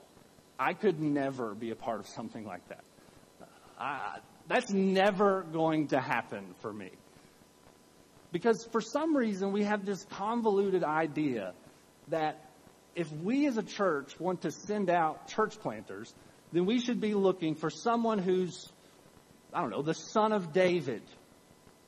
I 0.60 0.74
could 0.74 1.00
never 1.00 1.56
be 1.56 1.72
a 1.72 1.76
part 1.76 2.00
of 2.00 2.08
something 2.08 2.46
like 2.46 2.62
that. 2.70 2.84
That's 4.48 4.72
never 4.72 5.44
going 5.44 5.88
to 5.90 6.00
happen 6.00 6.56
for 6.62 6.72
me. 6.72 6.92
Because 8.32 8.68
for 8.72 8.82
some 8.82 9.16
reason, 9.16 9.52
we 9.52 9.64
have 9.64 9.86
this 9.86 10.06
convoluted 10.12 10.84
idea 10.84 11.54
that 12.10 12.44
if 12.96 13.12
we 13.12 13.48
as 13.48 13.58
a 13.58 13.64
church 13.64 14.20
want 14.20 14.42
to 14.42 14.52
send 14.52 14.90
out 14.90 15.28
church 15.30 15.60
planters, 15.60 16.14
then 16.52 16.66
we 16.66 16.80
should 16.80 17.02
be 17.02 17.14
looking 17.14 17.56
for 17.56 17.70
someone 17.70 18.20
who's, 18.20 18.72
I 19.54 19.62
don't 19.62 19.70
know, 19.70 19.82
the 19.82 19.94
son 19.94 20.32
of 20.32 20.54
David, 20.54 21.02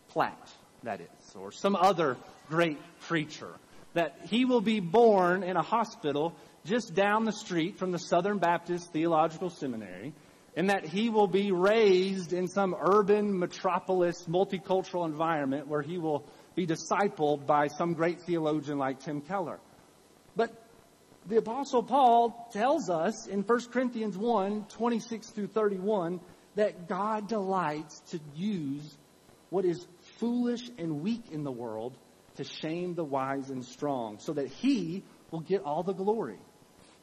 Platt, 0.10 0.50
that 0.84 1.02
is, 1.02 1.36
or 1.36 1.52
some 1.52 1.76
other 1.76 2.18
great 2.50 2.78
preacher. 3.02 3.50
That 3.94 4.20
he 4.26 4.46
will 4.46 4.62
be 4.62 4.80
born 4.80 5.44
in 5.44 5.58
a 5.58 5.64
hospital 5.64 6.36
just 6.66 6.94
down 6.94 7.26
the 7.26 7.32
street 7.32 7.78
from 7.78 7.92
the 7.92 7.98
Southern 7.98 8.38
Baptist 8.38 8.92
Theological 8.92 9.50
Seminary, 9.50 10.14
and 10.56 10.70
that 10.70 10.86
he 10.86 11.10
will 11.10 11.28
be 11.28 11.52
raised 11.52 12.34
in 12.34 12.48
some 12.48 12.76
urban 12.80 13.38
metropolis 13.40 14.26
multicultural 14.28 15.06
environment 15.06 15.68
where 15.68 15.82
he 15.82 15.98
will 15.98 16.26
be 16.56 16.68
discipled 16.68 17.46
by 17.46 17.68
some 17.68 17.94
great 17.94 18.22
theologian 18.22 18.78
like 18.78 19.00
Tim 19.00 19.22
Keller. 19.22 19.60
The 21.30 21.38
apostle 21.38 21.84
Paul 21.84 22.50
tells 22.52 22.90
us 22.90 23.28
in 23.28 23.44
1 23.44 23.60
Corinthians 23.72 24.18
1, 24.18 24.66
26 24.70 25.30
through 25.30 25.48
31, 25.48 26.20
that 26.56 26.88
God 26.88 27.28
delights 27.28 28.00
to 28.12 28.20
use 28.36 28.98
what 29.52 29.64
is 29.64 29.86
foolish 30.18 30.72
and 30.80 31.04
weak 31.04 31.22
in 31.32 31.44
the 31.44 31.52
world 31.52 31.96
to 32.38 32.44
shame 32.44 32.96
the 32.96 33.04
wise 33.04 33.52
and 33.52 33.64
strong 33.64 34.18
so 34.18 34.34
that 34.34 34.48
he 34.48 35.04
will 35.30 35.42
get 35.42 35.62
all 35.62 35.84
the 35.84 35.94
glory. 35.94 36.40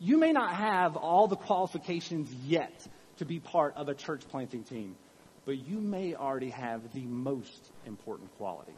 You 0.01 0.19
may 0.19 0.33
not 0.33 0.53
have 0.57 0.97
all 0.97 1.29
the 1.29 1.37
qualifications 1.37 2.29
yet 2.45 2.85
to 3.19 3.25
be 3.25 3.39
part 3.39 3.77
of 3.77 3.89
a 3.89 3.95
church 3.95 4.23
planting 4.29 4.65
team, 4.65 4.97
but 5.45 5.57
you 5.69 5.79
may 5.79 6.17
already 6.17 6.51
have 6.51 6.93
the 6.93 7.05
most 7.05 7.71
important 7.87 8.37
quality 8.39 8.75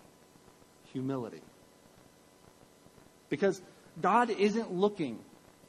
humility. 0.93 1.43
Because 3.31 3.61
God 4.01 4.31
isn't 4.31 4.73
looking 4.73 5.19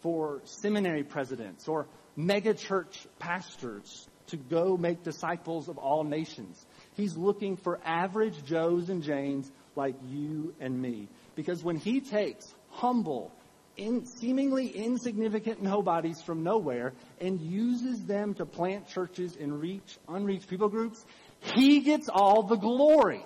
for 0.02 0.42
seminary 0.46 1.04
presidents 1.04 1.68
or 1.68 1.88
megachurch 2.18 3.06
pastors 3.18 4.08
to 4.28 4.38
go 4.38 4.78
make 4.78 5.04
disciples 5.04 5.70
of 5.70 5.78
all 5.78 6.04
nations. 6.04 6.66
He's 6.96 7.18
looking 7.18 7.58
for 7.58 7.80
average 7.84 8.44
Joes 8.46 8.90
and 8.90 9.04
Janes 9.04 9.52
like 9.76 9.96
you 10.08 10.54
and 10.60 10.80
me. 10.80 11.08
Because 11.36 11.64
when 11.64 11.78
he 11.78 12.02
takes 12.02 12.54
humble, 12.70 13.32
in, 13.78 14.06
seemingly 14.06 14.68
insignificant 14.68 15.62
nobodies 15.62 16.22
from 16.22 16.44
nowhere 16.44 16.94
and 17.20 17.40
uses 17.40 18.06
them 18.06 18.34
to 18.36 18.46
plant 18.46 18.88
churches 18.90 19.36
and 19.40 19.60
reach 19.60 19.98
unreached 20.08 20.48
people 20.50 20.70
groups, 20.70 21.04
he 21.40 21.80
gets 21.80 22.10
all 22.10 22.44
the 22.44 22.58
glory. 22.58 23.26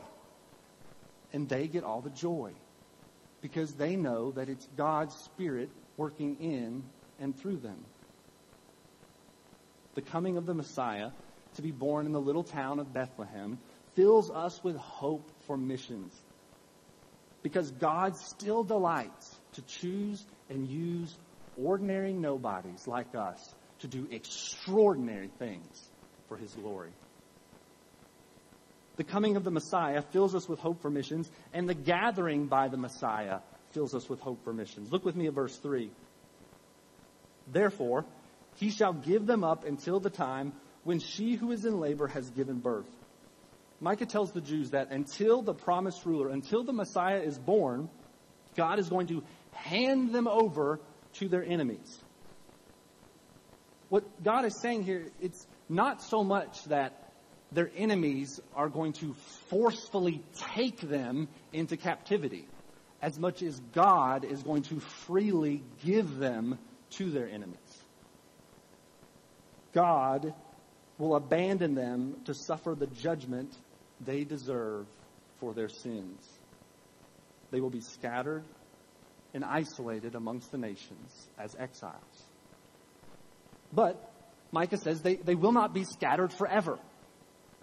And 1.33 1.49
they 1.49 1.67
get 1.67 1.83
all 1.83 2.01
the 2.01 2.11
joy. 2.11 2.51
Because 3.41 3.73
they 3.73 3.95
know 3.95 4.31
that 4.31 4.47
it's 4.47 4.67
God's 4.77 5.15
Spirit 5.15 5.69
working 5.97 6.37
in 6.39 6.83
and 7.19 7.37
through 7.37 7.57
them. 7.57 7.83
The 9.95 10.01
coming 10.01 10.37
of 10.37 10.45
the 10.45 10.53
Messiah 10.53 11.11
to 11.55 11.61
be 11.61 11.71
born 11.71 12.05
in 12.05 12.11
the 12.11 12.21
little 12.21 12.43
town 12.43 12.79
of 12.79 12.93
Bethlehem 12.93 13.59
fills 13.95 14.31
us 14.31 14.63
with 14.63 14.75
hope 14.75 15.29
for 15.45 15.55
missions 15.55 16.13
because 17.43 17.69
God 17.71 18.15
still 18.15 18.63
delights 18.63 19.35
to 19.53 19.61
choose 19.63 20.25
and 20.49 20.67
use 20.67 21.15
ordinary 21.61 22.13
nobodies 22.13 22.87
like 22.87 23.13
us 23.13 23.53
to 23.79 23.87
do 23.87 24.07
extraordinary 24.09 25.29
things 25.39 25.89
for 26.27 26.37
his 26.37 26.51
glory. 26.53 26.91
The 28.95 29.03
coming 29.03 29.35
of 29.35 29.43
the 29.43 29.51
Messiah 29.51 30.01
fills 30.01 30.35
us 30.35 30.47
with 30.47 30.59
hope 30.59 30.81
for 30.81 30.89
missions, 30.89 31.29
and 31.51 31.67
the 31.67 31.73
gathering 31.73 32.45
by 32.45 32.67
the 32.67 32.77
Messiah 32.77 33.39
fills 33.73 33.93
us 33.93 34.09
with 34.09 34.19
hope 34.19 34.43
for 34.43 34.53
missions. 34.53 34.91
Look 34.91 35.05
with 35.05 35.15
me 35.15 35.27
at 35.27 35.33
verse 35.33 35.55
3. 35.57 35.89
Therefore, 37.51 38.05
he 38.55 38.69
shall 38.69 38.93
give 38.93 39.25
them 39.25 39.43
up 39.43 39.65
until 39.65 39.99
the 39.99 40.09
time 40.09 40.53
when 40.83 40.99
she 40.99 41.35
who 41.35 41.51
is 41.51 41.65
in 41.65 41.79
labor 41.79 42.07
has 42.07 42.29
given 42.29 42.59
birth 42.59 42.89
Micah 43.83 44.05
tells 44.05 44.31
the 44.31 44.39
Jews 44.39 44.69
that 44.69 44.91
until 44.91 45.41
the 45.41 45.53
promised 45.53 46.05
ruler, 46.05 46.29
until 46.29 46.63
the 46.63 46.71
Messiah 46.71 47.19
is 47.19 47.37
born, 47.37 47.89
God 48.55 48.79
is 48.79 48.87
going 48.87 49.07
to 49.07 49.21
hand 49.51 50.13
them 50.13 50.25
over 50.25 50.79
to 51.15 51.27
their 51.27 51.43
enemies. 51.43 51.99
What 53.89 54.23
God 54.23 54.45
is 54.45 54.57
saying 54.61 54.83
here, 54.83 55.07
it's 55.19 55.45
not 55.67 56.01
so 56.01 56.23
much 56.23 56.63
that 56.65 57.11
their 57.51 57.69
enemies 57.75 58.39
are 58.55 58.69
going 58.69 58.93
to 58.93 59.13
forcefully 59.49 60.23
take 60.55 60.79
them 60.79 61.27
into 61.51 61.75
captivity 61.75 62.47
as 63.03 63.19
much 63.19 63.43
as 63.43 63.59
God 63.73 64.23
is 64.23 64.41
going 64.41 64.61
to 64.63 64.79
freely 64.79 65.61
give 65.83 66.17
them 66.17 66.57
to 66.91 67.11
their 67.11 67.27
enemies. 67.27 67.57
God 69.73 70.33
will 70.97 71.17
abandon 71.17 71.75
them 71.75 72.15
to 72.25 72.33
suffer 72.33 72.75
the 72.75 72.87
judgment 72.87 73.53
they 73.99 74.23
deserve 74.23 74.85
for 75.41 75.53
their 75.53 75.67
sins. 75.67 76.25
They 77.51 77.59
will 77.59 77.69
be 77.69 77.81
scattered 77.81 78.45
and 79.33 79.43
isolated 79.43 80.15
amongst 80.15 80.53
the 80.53 80.57
nations 80.57 81.27
as 81.37 81.57
exiles. 81.59 82.23
But 83.73 84.01
Micah 84.53 84.77
says 84.77 85.01
they, 85.01 85.15
they 85.15 85.35
will 85.35 85.51
not 85.51 85.73
be 85.73 85.83
scattered 85.83 86.31
forever. 86.31 86.79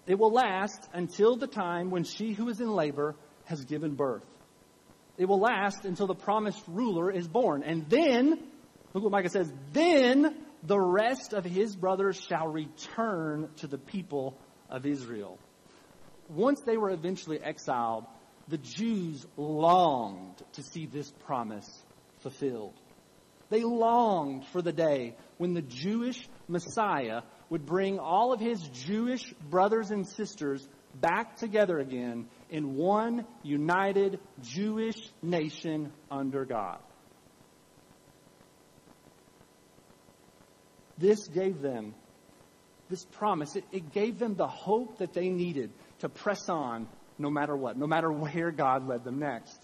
It 0.05 0.19
will 0.19 0.31
last 0.31 0.87
until 0.93 1.35
the 1.35 1.47
time 1.47 1.89
when 1.89 2.03
she 2.03 2.33
who 2.33 2.47
is 2.49 2.61
in 2.61 2.69
labor 2.69 3.15
has 3.45 3.65
given 3.65 3.95
birth. 3.95 4.25
It 5.17 5.25
will 5.25 5.39
last 5.39 5.85
until 5.85 6.07
the 6.07 6.15
promised 6.15 6.61
ruler 6.67 7.11
is 7.11 7.27
born. 7.27 7.63
And 7.63 7.89
then, 7.89 8.39
look 8.93 9.03
what 9.03 9.11
Micah 9.11 9.29
says, 9.29 9.51
then 9.73 10.35
the 10.63 10.79
rest 10.79 11.33
of 11.33 11.43
his 11.43 11.75
brothers 11.75 12.19
shall 12.19 12.47
return 12.47 13.49
to 13.57 13.67
the 13.67 13.77
people 13.77 14.37
of 14.69 14.85
Israel. 14.85 15.37
Once 16.29 16.61
they 16.61 16.77
were 16.77 16.91
eventually 16.91 17.39
exiled, 17.41 18.05
the 18.47 18.57
Jews 18.57 19.25
longed 19.37 20.41
to 20.53 20.63
see 20.63 20.85
this 20.85 21.11
promise 21.25 21.69
fulfilled. 22.19 22.73
They 23.49 23.63
longed 23.63 24.45
for 24.47 24.61
the 24.61 24.71
day 24.71 25.15
when 25.37 25.53
the 25.53 25.61
Jewish 25.61 26.27
Messiah 26.47 27.23
would 27.49 27.65
bring 27.65 27.99
all 27.99 28.31
of 28.31 28.39
his 28.39 28.61
Jewish 28.61 29.33
brothers 29.49 29.91
and 29.91 30.07
sisters 30.07 30.65
back 30.95 31.37
together 31.37 31.79
again 31.79 32.27
in 32.49 32.75
one 32.75 33.25
united 33.43 34.19
Jewish 34.41 34.97
nation 35.21 35.91
under 36.09 36.45
God. 36.45 36.79
This 40.97 41.27
gave 41.27 41.61
them, 41.61 41.95
this 42.89 43.03
promise, 43.03 43.55
it, 43.55 43.63
it 43.71 43.91
gave 43.91 44.19
them 44.19 44.35
the 44.35 44.47
hope 44.47 44.99
that 44.99 45.13
they 45.13 45.29
needed 45.29 45.71
to 45.99 46.09
press 46.09 46.47
on 46.47 46.87
no 47.17 47.29
matter 47.29 47.55
what, 47.55 47.77
no 47.77 47.87
matter 47.87 48.11
where 48.11 48.51
God 48.51 48.87
led 48.87 49.03
them 49.03 49.19
next. 49.19 49.59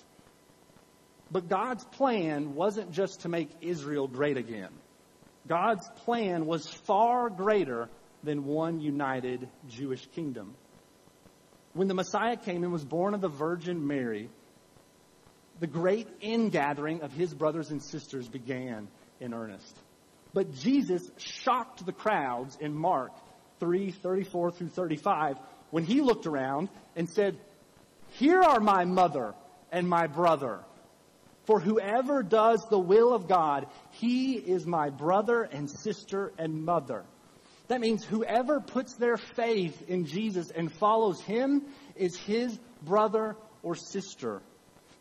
But 1.29 1.50
God's 1.50 1.84
plan 1.84 2.55
wasn't 2.55 2.91
just 2.91 3.22
to 3.22 3.29
make 3.29 3.50
Israel 3.62 4.07
great 4.07 4.38
again. 4.38 4.69
God's 5.48 5.88
plan 6.05 6.46
was 6.46 6.67
far 6.67 7.29
greater 7.29 7.89
than 8.24 8.46
one 8.46 8.79
united 8.79 9.48
Jewish 9.67 10.05
kingdom. 10.07 10.55
When 11.77 11.88
the 11.88 11.93
Messiah 11.93 12.38
came 12.38 12.63
and 12.63 12.74
was 12.74 12.84
born 12.84 13.13
of 13.13 13.22
the 13.22 13.27
Virgin 13.27 13.86
Mary, 13.86 14.31
the 15.60 15.67
great 15.67 16.07
ingathering 16.22 17.03
of 17.03 17.13
his 17.13 17.31
brothers 17.31 17.69
and 17.69 17.84
sisters 17.84 18.27
began 18.27 18.88
in 19.19 19.31
earnest. 19.31 19.77
But 20.34 20.55
Jesus 20.55 21.07
shocked 21.17 21.86
the 21.86 21.91
crowds 21.91 22.57
in 22.60 22.74
Mark 22.74 23.12
3 23.60 23.91
34 23.91 24.51
through 24.53 24.69
35 24.69 25.38
when 25.69 25.84
he 25.84 26.01
looked 26.01 26.25
around 26.25 26.69
and 26.96 27.07
said, 27.07 27.38
Here 28.13 28.41
are 28.41 28.60
my 28.60 28.86
mother 28.86 29.36
and 29.72 29.88
my 29.88 30.07
brother. 30.07 30.62
For 31.46 31.60
whoever 31.60 32.24
does 32.24 32.65
the 32.72 32.79
will 32.79 33.13
of 33.13 33.27
God, 33.27 33.67
he 33.91 34.34
is 34.34 34.65
my 34.65 34.89
brother 34.89 35.43
and 35.43 35.69
sister 35.69 36.34
and 36.39 36.65
mother. 36.65 37.05
That 37.68 37.82
means 37.82 38.04
whoever 38.04 38.60
puts 38.62 38.96
their 38.96 39.18
faith 39.18 39.90
in 39.90 40.06
Jesus 40.06 40.52
and 40.52 40.72
follows 40.72 41.20
him 41.22 41.64
is 41.96 42.16
his 42.16 42.58
brother 42.82 43.36
or 43.62 43.76
sister. 43.76 44.42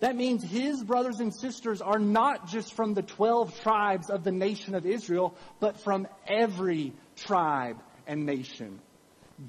That 0.01 0.17
means 0.17 0.43
his 0.43 0.83
brothers 0.83 1.21
and 1.21 1.35
sisters 1.35 1.81
are 1.81 1.99
not 1.99 2.49
just 2.49 2.75
from 2.75 2.95
the 2.95 3.03
12 3.03 3.61
tribes 3.61 4.11
of 4.11 4.25
the 4.25 4.33
nation 4.33 4.75
of 4.75 4.85
Israel, 4.85 5.35
but 5.59 5.81
from 5.83 6.07
every 6.27 6.93
tribe 7.15 7.81
and 8.07 8.27
nation. 8.27 8.81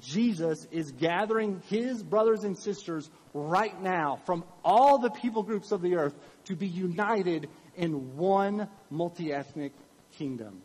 Jesus 0.00 0.66
is 0.70 0.92
gathering 0.92 1.62
his 1.68 2.02
brothers 2.02 2.44
and 2.44 2.56
sisters 2.56 3.10
right 3.34 3.80
now 3.82 4.20
from 4.26 4.44
all 4.64 4.98
the 4.98 5.10
people 5.10 5.42
groups 5.42 5.72
of 5.72 5.82
the 5.82 5.96
earth 5.96 6.14
to 6.44 6.56
be 6.56 6.66
united 6.66 7.48
in 7.76 8.16
one 8.16 8.68
multi 8.90 9.32
ethnic 9.32 9.72
kingdom. 10.12 10.62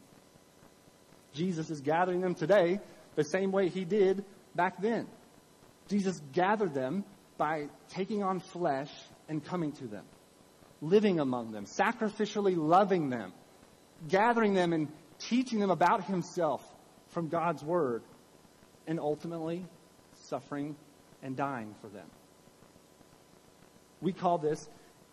Jesus 1.34 1.70
is 1.70 1.82
gathering 1.82 2.22
them 2.22 2.36
today 2.36 2.80
the 3.16 3.24
same 3.24 3.52
way 3.52 3.70
he 3.70 3.86
did 3.86 4.24
back 4.56 4.82
then. 4.82 5.08
Jesus 5.88 6.22
gathered 6.32 6.74
them 6.74 7.04
by 7.38 7.68
taking 7.90 8.24
on 8.24 8.40
flesh 8.40 8.92
and 9.28 9.44
coming 9.44 9.72
to 9.74 9.88
them, 9.88 10.06
living 10.82 11.20
among 11.20 11.52
them, 11.52 11.66
sacrificially 11.66 12.56
loving 12.56 13.10
them, 13.10 13.34
gathering 14.08 14.54
them 14.54 14.74
and 14.74 14.88
teaching 15.20 15.60
them 15.60 15.72
about 15.72 16.06
himself 16.06 16.64
from 17.10 17.30
God's 17.30 17.64
word 17.64 18.04
and 18.88 19.00
ultimately 19.00 19.66
suffering 20.26 20.76
and 21.22 21.36
dying 21.36 21.76
for 21.82 21.88
them. 21.88 22.08
We 24.02 24.14
call 24.14 24.38
this 24.38 24.68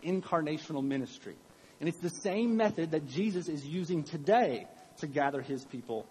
incarnational 0.04 0.85
ministry. 0.85 1.37
And 1.78 1.88
it's 1.88 1.98
the 1.98 2.11
same 2.11 2.56
method 2.56 2.90
that 2.90 3.06
Jesus 3.06 3.48
is 3.48 3.64
using 3.64 4.02
today 4.02 4.66
to 4.98 5.07
gather 5.07 5.40
his 5.40 5.64
people. 5.64 6.07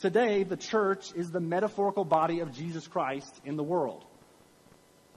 Today, 0.00 0.42
the 0.42 0.56
church 0.56 1.12
is 1.14 1.30
the 1.30 1.40
metaphorical 1.40 2.04
body 2.04 2.40
of 2.40 2.52
Jesus 2.52 2.86
Christ 2.86 3.40
in 3.44 3.56
the 3.56 3.62
world. 3.62 4.04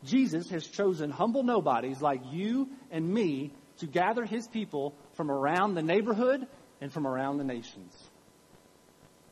Jesus 0.03 0.49
has 0.51 0.65
chosen 0.67 1.09
humble 1.09 1.43
nobodies 1.43 2.01
like 2.01 2.21
you 2.31 2.69
and 2.91 3.07
me 3.07 3.51
to 3.79 3.87
gather 3.87 4.23
his 4.25 4.47
people 4.47 4.95
from 5.13 5.31
around 5.31 5.73
the 5.73 5.81
neighborhood 5.81 6.45
and 6.81 6.93
from 6.93 7.07
around 7.07 7.37
the 7.37 7.43
nations. 7.43 7.93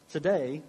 Today, 0.09 0.63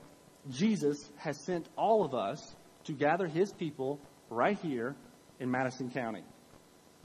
Jesus 0.51 1.11
has 1.17 1.39
sent 1.39 1.67
all 1.77 2.05
of 2.05 2.15
us 2.15 2.55
to 2.85 2.93
gather 2.93 3.27
his 3.27 3.53
people 3.53 4.01
right 4.29 4.59
here 4.59 4.95
in 5.41 5.51
Madison 5.51 5.91
County. 5.91 6.25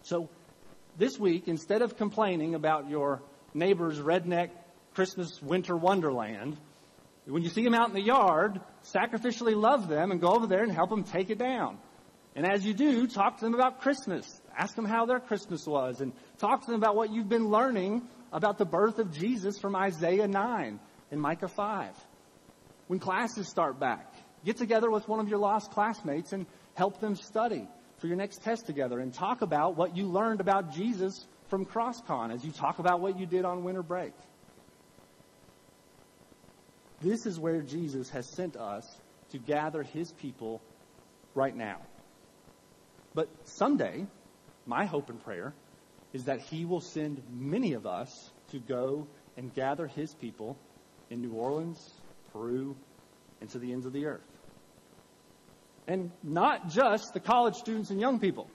So 0.04 0.30
this 0.98 1.18
week, 1.18 1.48
instead 1.48 1.82
of 1.82 1.96
complaining 1.98 2.56
about 2.56 2.90
your 2.90 3.22
neighbor's 3.54 4.00
redneck 4.00 4.50
Christmas 5.00 5.42
winter 5.42 5.78
wonderland, 5.78 6.58
when 7.26 7.42
you 7.42 7.48
see 7.48 7.64
them 7.64 7.74
out 7.74 7.88
in 7.88 7.96
the 7.96 8.04
yard, 8.04 8.60
sacrificially 8.84 9.56
love 9.56 9.88
them 9.88 10.12
and 10.12 10.20
go 10.20 10.28
over 10.34 10.46
there 10.46 10.62
and 10.62 10.74
help 10.74 10.90
them 10.90 11.06
take 11.06 11.30
it 11.30 11.38
down. 11.38 11.78
And 12.36 12.46
as 12.46 12.66
you 12.66 12.74
do, 12.74 13.08
talk 13.08 13.38
to 13.38 13.46
them 13.46 13.54
about 13.54 13.80
Christmas. 13.80 14.42
Ask 14.58 14.76
them 14.76 14.84
how 14.84 15.06
their 15.06 15.22
Christmas 15.22 15.66
was 15.66 16.02
and 16.02 16.12
talk 16.38 16.66
to 16.66 16.72
them 16.72 16.76
about 16.76 16.98
what 16.98 17.14
you've 17.14 17.30
been 17.30 17.48
learning 17.48 18.10
about 18.34 18.58
the 18.58 18.66
birth 18.66 19.00
of 19.00 19.18
Jesus 19.18 19.58
from 19.58 19.74
Isaiah 19.74 20.28
9 20.28 20.82
and 21.12 21.22
Micah 21.22 21.48
5 21.48 21.92
when 22.88 23.00
classes 23.00 23.48
start 23.48 23.80
back. 23.80 24.14
Get 24.44 24.58
together 24.58 24.92
with 24.92 25.08
one 25.08 25.22
of 25.22 25.30
your 25.30 25.40
lost 25.40 25.72
classmates 25.72 26.34
and 26.34 26.46
help 26.74 27.00
them 27.00 27.16
study 27.16 27.70
for 28.00 28.08
your 28.08 28.18
next 28.18 28.44
test 28.44 28.66
together 28.66 29.00
and 29.00 29.14
talk 29.14 29.44
about 29.44 29.78
what 29.78 29.96
you 29.96 30.08
learned 30.08 30.42
about 30.42 30.74
Jesus 30.74 31.26
from 31.48 31.66
CrossCon 31.66 32.34
as 32.34 32.44
you 32.44 32.52
talk 32.52 32.80
about 32.80 33.00
what 33.00 33.18
you 33.18 33.26
did 33.26 33.46
on 33.46 33.64
winter 33.64 33.82
break. 33.82 34.12
This 37.02 37.26
is 37.26 37.40
where 37.40 37.62
Jesus 37.62 38.10
has 38.10 38.28
sent 38.28 38.58
us 38.58 38.86
to 39.32 39.38
gather 39.38 39.84
his 39.84 40.12
people 40.12 40.62
right 41.34 41.56
now. 41.56 41.78
But 43.14 43.30
someday, 43.46 44.06
my 44.66 44.86
hope 44.86 45.10
and 45.10 45.24
prayer 45.24 45.54
is 46.14 46.26
that 46.26 46.42
he 46.42 46.66
will 46.66 46.82
send 46.82 47.22
many 47.32 47.74
of 47.74 47.86
us 47.86 48.32
to 48.52 48.60
go 48.60 49.08
and 49.38 49.54
gather 49.54 49.88
his 49.88 50.14
people 50.14 50.58
in 51.10 51.22
New 51.22 51.34
Orleans, 51.34 51.94
Peru, 52.34 52.76
and 53.42 53.50
to 53.52 53.60
the 53.60 53.72
ends 53.72 53.86
of 53.86 53.94
the 53.94 54.06
earth. 54.06 54.22
And 55.88 56.12
not 56.24 56.70
just 56.70 57.14
the 57.14 57.20
college 57.20 57.56
students 57.56 57.90
and 57.90 58.00
young 58.00 58.20
people. 58.20 58.50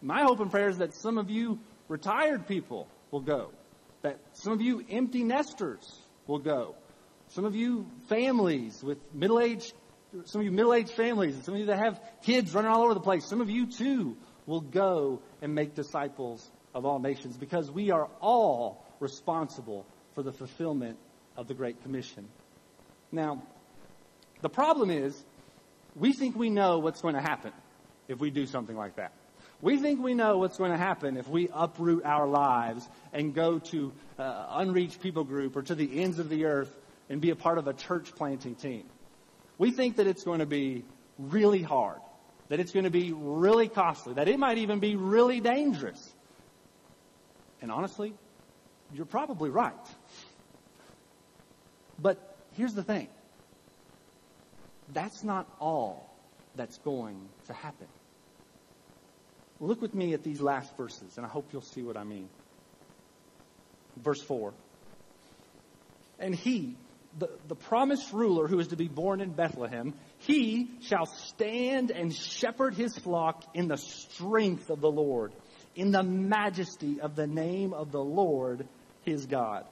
My 0.00 0.22
hope 0.22 0.40
and 0.40 0.50
prayer 0.50 0.68
is 0.68 0.78
that 0.78 0.94
some 0.94 1.18
of 1.18 1.28
you 1.28 1.58
retired 1.88 2.46
people 2.46 2.88
will 3.10 3.20
go. 3.20 3.50
That 4.02 4.18
some 4.32 4.52
of 4.52 4.62
you 4.62 4.82
empty 4.88 5.24
nesters 5.24 6.00
will 6.26 6.38
go. 6.38 6.74
Some 7.30 7.44
of 7.44 7.54
you 7.54 7.86
families 8.08 8.82
with 8.82 8.98
middle-aged, 9.14 9.72
some 10.24 10.40
of 10.40 10.44
you 10.44 10.50
middle-aged 10.50 10.90
families, 10.90 11.36
and 11.36 11.44
some 11.44 11.54
of 11.54 11.60
you 11.60 11.66
that 11.66 11.78
have 11.78 12.00
kids 12.24 12.52
running 12.52 12.70
all 12.70 12.82
over 12.82 12.94
the 12.94 13.00
place, 13.00 13.24
some 13.24 13.40
of 13.40 13.48
you 13.48 13.66
too 13.66 14.16
will 14.46 14.60
go 14.60 15.20
and 15.40 15.54
make 15.54 15.76
disciples 15.76 16.48
of 16.74 16.84
all 16.84 16.98
nations 16.98 17.36
because 17.36 17.70
we 17.70 17.92
are 17.92 18.08
all 18.20 18.84
responsible 18.98 19.86
for 20.14 20.24
the 20.24 20.32
fulfillment 20.32 20.98
of 21.36 21.46
the 21.46 21.54
Great 21.54 21.82
Commission. 21.84 22.26
Now, 23.12 23.42
the 24.40 24.48
problem 24.48 24.90
is, 24.90 25.16
we 25.94 26.12
think 26.12 26.34
we 26.36 26.50
know 26.50 26.78
what's 26.78 27.00
going 27.00 27.14
to 27.14 27.20
happen 27.20 27.52
if 28.08 28.18
we 28.18 28.30
do 28.30 28.46
something 28.46 28.76
like 28.76 28.96
that. 28.96 29.12
We 29.62 29.76
think 29.76 30.02
we 30.02 30.14
know 30.14 30.38
what's 30.38 30.56
going 30.58 30.72
to 30.72 30.78
happen 30.78 31.16
if 31.16 31.28
we 31.28 31.48
uproot 31.52 32.04
our 32.04 32.26
lives 32.26 32.88
and 33.12 33.34
go 33.34 33.58
to 33.58 33.92
uh, 34.18 34.46
unreached 34.50 35.00
people 35.00 35.22
group 35.22 35.54
or 35.54 35.62
to 35.62 35.74
the 35.74 36.02
ends 36.02 36.18
of 36.18 36.28
the 36.28 36.46
earth 36.46 36.74
and 37.10 37.20
be 37.20 37.30
a 37.30 37.36
part 37.36 37.58
of 37.58 37.66
a 37.66 37.74
church 37.74 38.14
planting 38.14 38.54
team. 38.54 38.84
We 39.58 39.72
think 39.72 39.96
that 39.96 40.06
it's 40.06 40.22
going 40.22 40.38
to 40.38 40.46
be 40.46 40.84
really 41.18 41.60
hard, 41.60 41.98
that 42.48 42.60
it's 42.60 42.72
going 42.72 42.84
to 42.84 42.90
be 42.90 43.12
really 43.12 43.68
costly, 43.68 44.14
that 44.14 44.28
it 44.28 44.38
might 44.38 44.58
even 44.58 44.78
be 44.78 44.96
really 44.96 45.40
dangerous. 45.40 46.14
And 47.60 47.70
honestly, 47.70 48.14
you're 48.94 49.04
probably 49.04 49.50
right. 49.50 49.74
But 51.98 52.36
here's 52.56 52.72
the 52.72 52.84
thing 52.84 53.08
that's 54.92 55.22
not 55.22 55.46
all 55.60 56.08
that's 56.56 56.78
going 56.78 57.28
to 57.46 57.52
happen. 57.52 57.86
Look 59.60 59.82
with 59.82 59.94
me 59.94 60.14
at 60.14 60.22
these 60.22 60.40
last 60.40 60.74
verses, 60.76 61.16
and 61.16 61.26
I 61.26 61.28
hope 61.28 61.48
you'll 61.52 61.60
see 61.60 61.82
what 61.82 61.96
I 61.96 62.04
mean. 62.04 62.28
Verse 63.96 64.22
4. 64.22 64.54
And 66.18 66.34
he, 66.34 66.76
the, 67.18 67.28
the 67.48 67.54
promised 67.54 68.12
ruler 68.12 68.46
who 68.46 68.58
is 68.60 68.68
to 68.68 68.76
be 68.76 68.88
born 68.88 69.20
in 69.20 69.32
Bethlehem, 69.32 69.94
he 70.18 70.70
shall 70.82 71.06
stand 71.06 71.90
and 71.90 72.14
shepherd 72.14 72.74
his 72.74 72.96
flock 72.98 73.44
in 73.54 73.68
the 73.68 73.76
strength 73.76 74.70
of 74.70 74.80
the 74.80 74.90
Lord, 74.90 75.32
in 75.74 75.90
the 75.90 76.02
majesty 76.02 77.00
of 77.00 77.16
the 77.16 77.26
name 77.26 77.72
of 77.72 77.90
the 77.90 78.02
Lord 78.02 78.66
his 79.02 79.26
God. 79.26 79.64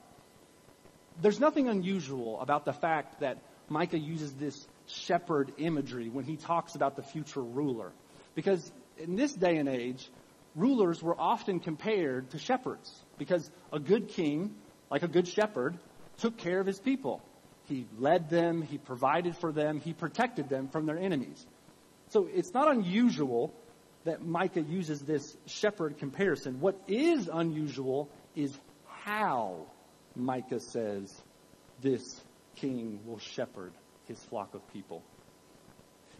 There's 1.21 1.39
nothing 1.39 1.67
unusual 1.67 2.39
about 2.41 2.65
the 2.65 2.73
fact 2.73 3.21
that 3.21 3.37
Micah 3.69 3.99
uses 3.99 4.33
this 4.33 4.67
shepherd 4.87 5.51
imagery 5.57 6.09
when 6.09 6.25
he 6.25 6.35
talks 6.35 6.75
about 6.75 6.95
the 6.95 7.03
future 7.03 7.41
ruler. 7.41 7.91
Because 8.35 8.71
in 8.97 9.15
this 9.15 9.33
day 9.33 9.57
and 9.57 9.69
age, 9.69 10.09
rulers 10.55 11.01
were 11.01 11.19
often 11.19 11.59
compared 11.59 12.31
to 12.31 12.39
shepherds. 12.39 12.91
Because 13.17 13.49
a 13.71 13.79
good 13.79 14.09
king, 14.09 14.55
like 14.89 15.03
a 15.03 15.07
good 15.07 15.27
shepherd, 15.27 15.77
took 16.17 16.37
care 16.37 16.59
of 16.59 16.67
his 16.67 16.79
people. 16.79 17.21
He 17.69 17.85
led 17.99 18.29
them, 18.29 18.63
he 18.63 18.79
provided 18.79 19.37
for 19.37 19.51
them, 19.51 19.79
he 19.79 19.93
protected 19.93 20.49
them 20.49 20.67
from 20.69 20.87
their 20.87 20.97
enemies. 20.97 21.45
So 22.09 22.27
it's 22.33 22.53
not 22.53 22.69
unusual 22.69 23.53
that 24.05 24.25
Micah 24.25 24.61
uses 24.61 25.01
this 25.01 25.37
shepherd 25.45 25.99
comparison. 25.99 26.59
What 26.59 26.81
is 26.87 27.29
unusual 27.31 28.09
is 28.35 28.57
how 28.87 29.67
Micah 30.15 30.59
says 30.59 31.13
this 31.81 32.19
king 32.55 33.01
will 33.05 33.19
shepherd 33.19 33.73
his 34.07 34.19
flock 34.23 34.55
of 34.55 34.67
people. 34.73 35.03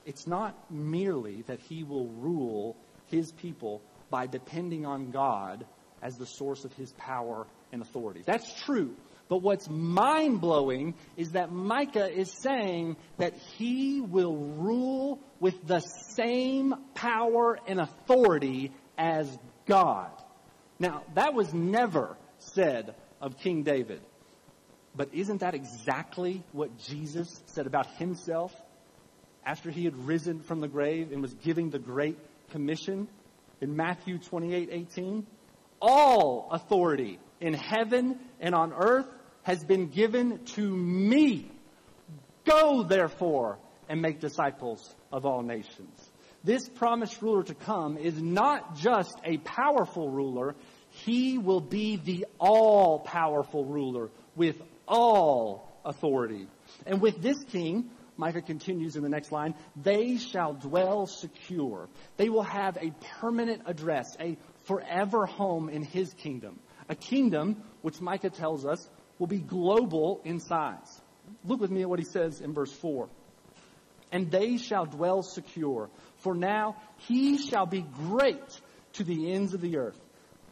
It's 0.05 0.27
not 0.27 0.71
merely 0.71 1.41
that 1.47 1.59
he 1.59 1.83
will 1.83 2.07
rule 2.07 2.77
his 3.07 3.31
people 3.31 3.81
by 4.11 4.27
depending 4.27 4.85
on 4.85 5.09
God 5.09 5.65
as 6.01 6.17
the 6.17 6.25
source 6.25 6.63
of 6.63 6.73
his 6.73 6.91
power 6.93 7.47
and 7.71 7.81
authority. 7.81 8.21
That's 8.25 8.53
true. 8.63 8.95
But 9.29 9.43
what's 9.43 9.69
mind 9.69 10.41
blowing 10.41 10.95
is 11.15 11.31
that 11.33 11.51
Micah 11.51 12.11
is 12.11 12.31
saying 12.31 12.97
that 13.19 13.35
he 13.57 14.01
will 14.01 14.35
rule 14.35 15.19
with 15.39 15.65
the 15.65 15.81
same 16.15 16.73
power 16.95 17.59
and 17.67 17.79
authority 17.79 18.71
as 18.97 19.37
God. 19.67 20.11
Now, 20.79 21.03
that 21.13 21.35
was 21.35 21.53
never 21.53 22.17
said 22.39 22.95
of 23.21 23.37
King 23.37 23.61
David. 23.61 24.01
But 24.95 25.13
isn't 25.13 25.41
that 25.41 25.53
exactly 25.53 26.43
what 26.51 26.75
Jesus 26.79 27.43
said 27.45 27.67
about 27.67 27.85
himself 27.97 28.51
after 29.45 29.69
he 29.69 29.85
had 29.85 29.95
risen 29.95 30.39
from 30.39 30.59
the 30.59 30.67
grave 30.67 31.11
and 31.11 31.21
was 31.21 31.35
giving 31.35 31.69
the 31.69 31.79
Great 31.79 32.17
Commission 32.49 33.07
in 33.61 33.75
Matthew 33.75 34.17
28 34.17 34.69
18? 34.71 35.27
All 35.81 36.49
authority 36.51 37.19
in 37.39 37.53
heaven 37.53 38.19
and 38.39 38.55
on 38.55 38.73
earth 38.73 39.05
has 39.49 39.63
been 39.63 39.87
given 39.87 40.45
to 40.45 40.61
me. 40.61 41.49
Go, 42.45 42.83
therefore, 42.83 43.57
and 43.89 43.99
make 43.99 44.19
disciples 44.19 44.93
of 45.11 45.25
all 45.25 45.41
nations. 45.41 46.11
This 46.43 46.69
promised 46.69 47.19
ruler 47.19 47.41
to 47.41 47.55
come 47.55 47.97
is 47.97 48.21
not 48.21 48.77
just 48.77 49.15
a 49.25 49.37
powerful 49.37 50.07
ruler, 50.07 50.55
he 50.89 51.39
will 51.39 51.61
be 51.61 51.95
the 51.95 52.27
all 52.39 52.99
powerful 52.99 53.65
ruler 53.65 54.11
with 54.35 54.61
all 54.87 55.67
authority. 55.83 56.47
And 56.85 57.01
with 57.01 57.19
this 57.19 57.43
king, 57.45 57.89
Micah 58.17 58.43
continues 58.43 58.97
in 58.97 59.01
the 59.01 59.09
next 59.09 59.31
line, 59.31 59.55
they 59.75 60.17
shall 60.17 60.53
dwell 60.53 61.07
secure. 61.07 61.89
They 62.17 62.29
will 62.29 62.43
have 62.43 62.77
a 62.77 62.93
permanent 63.19 63.63
address, 63.65 64.15
a 64.19 64.37
forever 64.65 65.25
home 65.25 65.69
in 65.69 65.81
his 65.81 66.13
kingdom. 66.13 66.59
A 66.87 66.95
kingdom, 66.95 67.63
which 67.81 67.99
Micah 67.99 68.29
tells 68.29 68.63
us, 68.63 68.87
will 69.19 69.27
be 69.27 69.39
global 69.39 70.21
in 70.23 70.39
size. 70.39 71.01
Look 71.45 71.61
with 71.61 71.69
me 71.69 71.83
at 71.83 71.89
what 71.89 71.99
he 71.99 72.05
says 72.05 72.41
in 72.41 72.53
verse 72.53 72.71
4. 72.71 73.07
And 74.11 74.31
they 74.31 74.57
shall 74.57 74.85
dwell 74.85 75.21
secure, 75.21 75.89
for 76.17 76.33
now 76.33 76.77
he 77.07 77.37
shall 77.37 77.67
be 77.67 77.81
great 77.81 78.61
to 78.93 79.03
the 79.03 79.31
ends 79.31 79.53
of 79.53 79.61
the 79.61 79.77
earth. 79.77 79.99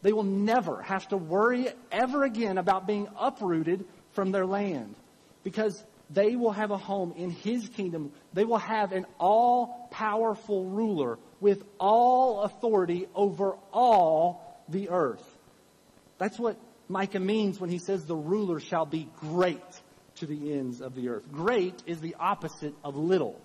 They 0.02 0.12
will 0.12 0.22
never 0.22 0.80
have 0.82 1.08
to 1.08 1.16
worry 1.16 1.68
ever 1.90 2.22
again 2.22 2.56
about 2.56 2.86
being 2.86 3.08
uprooted 3.18 3.84
from 4.12 4.30
their 4.30 4.46
land 4.46 4.94
because 5.42 5.82
they 6.10 6.36
will 6.36 6.52
have 6.52 6.70
a 6.70 6.78
home 6.78 7.14
in 7.16 7.30
his 7.30 7.68
kingdom. 7.68 8.12
They 8.32 8.44
will 8.44 8.58
have 8.58 8.92
an 8.92 9.06
all 9.18 9.88
powerful 9.90 10.64
ruler 10.64 11.18
with 11.40 11.64
all 11.78 12.42
authority 12.42 13.08
over 13.14 13.56
all 13.72 14.62
the 14.68 14.90
earth. 14.90 15.24
That's 16.18 16.38
what 16.38 16.56
Micah 16.88 17.20
means 17.20 17.60
when 17.60 17.70
he 17.70 17.78
says 17.78 18.04
the 18.04 18.16
ruler 18.16 18.60
shall 18.60 18.86
be 18.86 19.08
great 19.20 19.62
to 20.16 20.26
the 20.26 20.54
ends 20.54 20.80
of 20.80 20.94
the 20.94 21.08
earth. 21.10 21.30
Great 21.30 21.82
is 21.86 22.00
the 22.00 22.16
opposite 22.18 22.74
of 22.82 22.96
little 22.96 23.40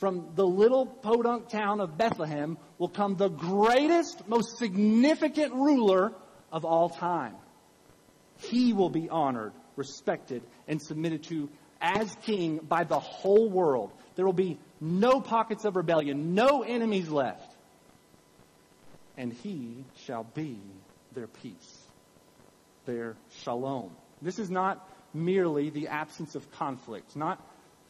from 0.00 0.30
the 0.34 0.46
little 0.46 0.86
podunk 0.86 1.50
town 1.50 1.78
of 1.80 1.98
Bethlehem 1.98 2.56
will 2.78 2.88
come 2.88 3.16
the 3.16 3.28
greatest, 3.28 4.26
most 4.26 4.56
significant 4.56 5.52
ruler 5.52 6.12
of 6.50 6.64
all 6.64 6.88
time. 6.88 7.36
He 8.38 8.72
will 8.72 8.88
be 8.88 9.10
honored, 9.10 9.52
respected, 9.76 10.42
and 10.66 10.80
submitted 10.80 11.24
to 11.24 11.50
as 11.82 12.14
king 12.22 12.60
by 12.66 12.84
the 12.84 12.98
whole 12.98 13.50
world. 13.50 13.92
There 14.16 14.24
will 14.24 14.32
be 14.32 14.58
no 14.80 15.20
pockets 15.20 15.66
of 15.66 15.76
rebellion, 15.76 16.34
no 16.34 16.62
enemies 16.62 17.10
left. 17.10 17.54
And 19.18 19.34
he 19.34 19.84
shall 20.06 20.24
be 20.24 20.58
their 21.12 21.26
peace, 21.26 21.79
their 22.90 23.16
shalom. 23.42 23.90
This 24.20 24.38
is 24.38 24.50
not 24.50 24.86
merely 25.14 25.70
the 25.70 25.88
absence 25.88 26.34
of 26.34 26.50
conflict, 26.52 27.16
not 27.16 27.44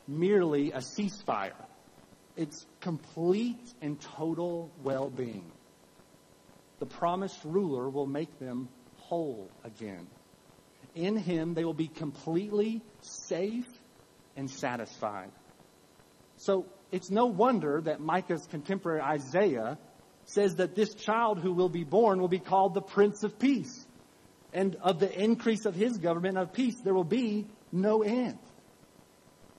merely 0.07 0.73
a 0.73 0.79
ceasefire 0.79 1.67
it's 2.41 2.67
complete 2.81 3.75
and 3.83 4.01
total 4.01 4.71
well 4.83 5.11
being. 5.11 5.51
The 6.79 6.87
promised 6.87 7.39
ruler 7.45 7.91
will 7.91 8.07
make 8.07 8.39
them 8.39 8.69
whole 8.97 9.51
again. 9.65 10.07
In 10.95 11.17
him, 11.17 11.53
they 11.53 11.65
will 11.65 11.75
be 11.75 11.89
completely 11.89 12.83
safe 13.03 13.69
and 14.37 14.51
satisfied. 14.51 15.31
So 16.39 16.65
it's 16.91 17.11
no 17.11 17.27
wonder 17.27 17.83
that 17.83 18.01
Micah's 18.01 18.47
contemporary 18.51 19.03
Isaiah 19.03 19.79
says 20.25 20.57
that 20.57 20.75
this 20.75 20.95
child 20.95 21.41
who 21.41 21.53
will 21.53 21.69
be 21.69 21.85
born 21.85 22.21
will 22.21 22.29
be 22.29 22.39
called 22.39 22.73
the 22.73 22.81
Prince 22.81 23.23
of 23.23 23.39
Peace. 23.39 23.87
And 24.53 24.77
of 24.77 24.99
the 24.99 25.13
increase 25.13 25.65
of 25.65 25.75
his 25.75 25.99
government 25.99 26.39
of 26.39 26.53
peace, 26.53 26.77
there 26.83 26.95
will 26.95 27.05
be 27.05 27.47
no 27.73 28.03
end 28.03 28.39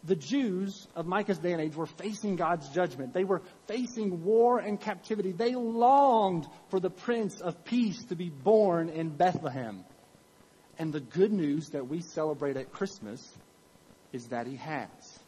the 0.03 0.15
Jews 0.15 0.87
of 0.95 1.05
Micah's 1.05 1.37
day 1.37 1.51
and 1.51 1.61
age 1.61 1.75
were 1.75 1.85
facing 1.85 2.35
God's 2.35 2.67
judgment. 2.69 3.13
They 3.13 3.23
were 3.23 3.41
facing 3.67 4.23
war 4.23 4.59
and 4.59 4.79
captivity. 4.79 5.31
They 5.31 5.53
longed 5.53 6.47
for 6.69 6.79
the 6.79 6.89
Prince 6.89 7.39
of 7.39 7.63
Peace 7.63 8.03
to 8.05 8.15
be 8.15 8.29
born 8.29 8.89
in 8.89 9.09
Bethlehem. 9.09 9.85
And 10.79 10.91
the 10.91 10.99
good 10.99 11.31
news 11.31 11.69
that 11.69 11.87
we 11.87 12.01
celebrate 12.01 12.57
at 12.57 12.71
Christmas 12.71 13.21
is 14.11 14.27
that 14.27 14.47
he 14.47 14.55
has. 14.55 15.19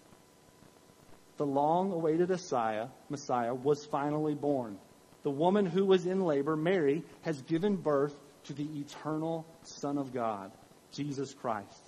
The 1.38 1.46
long 1.46 1.92
awaited 1.92 2.30
Messiah, 2.30 2.88
Messiah 3.10 3.54
was 3.54 3.86
finally 3.86 4.34
born. 4.34 4.80
The 5.22 5.32
woman 5.32 5.66
who 5.66 5.86
was 5.86 6.06
in 6.06 6.22
labor, 6.22 6.56
Mary, 6.56 7.04
has 7.22 7.42
given 7.44 7.76
birth 7.76 8.16
to 8.46 8.54
the 8.54 8.68
eternal 8.80 9.46
Son 9.64 9.98
of 9.98 10.14
God, 10.14 10.52
Jesus 10.92 11.34
Christ. 11.34 11.82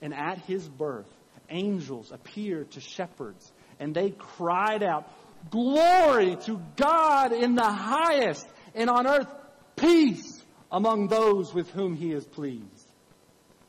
And 0.00 0.14
at 0.14 0.38
his 0.38 0.68
birth, 0.68 1.08
angels 1.48 2.12
appeared 2.12 2.70
to 2.72 2.80
shepherds, 2.80 3.52
and 3.78 3.94
they 3.94 4.10
cried 4.10 4.82
out, 4.82 5.08
Glory 5.50 6.36
to 6.46 6.60
God 6.76 7.32
in 7.32 7.54
the 7.54 7.70
highest, 7.70 8.46
and 8.74 8.88
on 8.88 9.06
earth 9.06 9.32
peace 9.76 10.42
among 10.70 11.08
those 11.08 11.52
with 11.52 11.70
whom 11.70 11.96
he 11.96 12.12
is 12.12 12.24
pleased. 12.24 12.88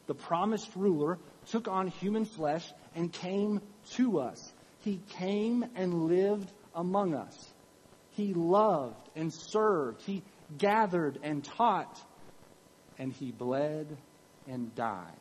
The 0.08 0.14
promised 0.14 0.70
ruler 0.76 1.18
took 1.48 1.68
on 1.68 1.88
human 1.88 2.26
flesh 2.26 2.68
and 2.96 3.12
came 3.12 3.62
to 3.92 4.20
us. 4.20 4.52
He 4.80 5.02
came 5.18 5.66
and 5.76 6.06
lived 6.06 6.52
among 6.76 7.14
us. 7.14 7.54
He 8.12 8.34
loved 8.34 9.10
and 9.16 9.34
served. 9.34 10.02
He 10.04 10.24
gathered 10.58 11.20
and 11.24 11.44
taught. 11.44 12.00
And 13.00 13.12
he 13.12 13.32
bled 13.32 13.98
and 14.48 14.74
died 14.76 15.20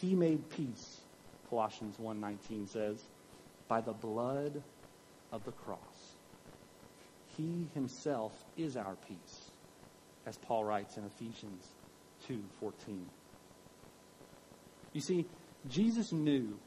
he 0.00 0.14
made 0.14 0.48
peace, 0.50 1.00
Colossians 1.48 1.96
1:19 1.96 2.68
says, 2.68 3.02
by 3.68 3.80
the 3.80 3.92
blood 3.92 4.62
of 5.32 5.44
the 5.44 5.52
cross. 5.52 5.78
He 7.36 7.68
himself 7.74 8.32
is 8.56 8.76
our 8.76 8.96
peace, 9.08 9.50
as 10.26 10.36
Paul 10.38 10.64
writes 10.64 10.96
in 10.96 11.04
Ephesians 11.04 11.66
2:14. 12.28 13.06
You 14.92 15.00
see, 15.00 15.26
Jesus 15.68 16.12
knew 16.12 16.58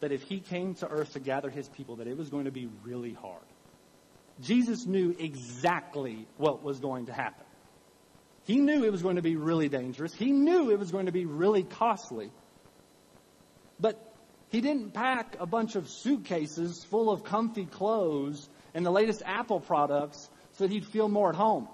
that 0.00 0.12
if 0.12 0.22
he 0.22 0.40
came 0.40 0.74
to 0.74 0.88
earth 0.88 1.12
to 1.14 1.20
gather 1.20 1.50
his 1.50 1.68
people 1.68 1.96
that 1.96 2.06
it 2.06 2.16
was 2.16 2.28
going 2.28 2.44
to 2.44 2.52
be 2.52 2.68
really 2.84 3.12
hard. 3.12 3.42
Jesus 4.40 4.84
knew 4.86 5.16
exactly 5.18 6.28
what 6.36 6.62
was 6.62 6.78
going 6.78 7.06
to 7.06 7.12
happen. 7.12 7.45
He 8.46 8.58
knew 8.58 8.84
it 8.84 8.92
was 8.92 9.02
going 9.02 9.16
to 9.16 9.22
be 9.22 9.36
really 9.36 9.68
dangerous. 9.68 10.14
He 10.14 10.30
knew 10.30 10.70
it 10.70 10.78
was 10.78 10.92
going 10.92 11.06
to 11.06 11.12
be 11.12 11.26
really 11.26 11.64
costly. 11.64 12.30
But 13.80 14.00
he 14.50 14.60
didn't 14.60 14.94
pack 14.94 15.36
a 15.40 15.46
bunch 15.46 15.74
of 15.74 15.88
suitcases 15.88 16.84
full 16.84 17.10
of 17.10 17.24
comfy 17.24 17.66
clothes 17.66 18.48
and 18.72 18.86
the 18.86 18.90
latest 18.92 19.22
Apple 19.26 19.60
products 19.60 20.30
so 20.52 20.64
that 20.64 20.72
he'd 20.72 20.86
feel 20.86 21.08
more 21.08 21.30
at 21.30 21.34
home. 21.34 21.68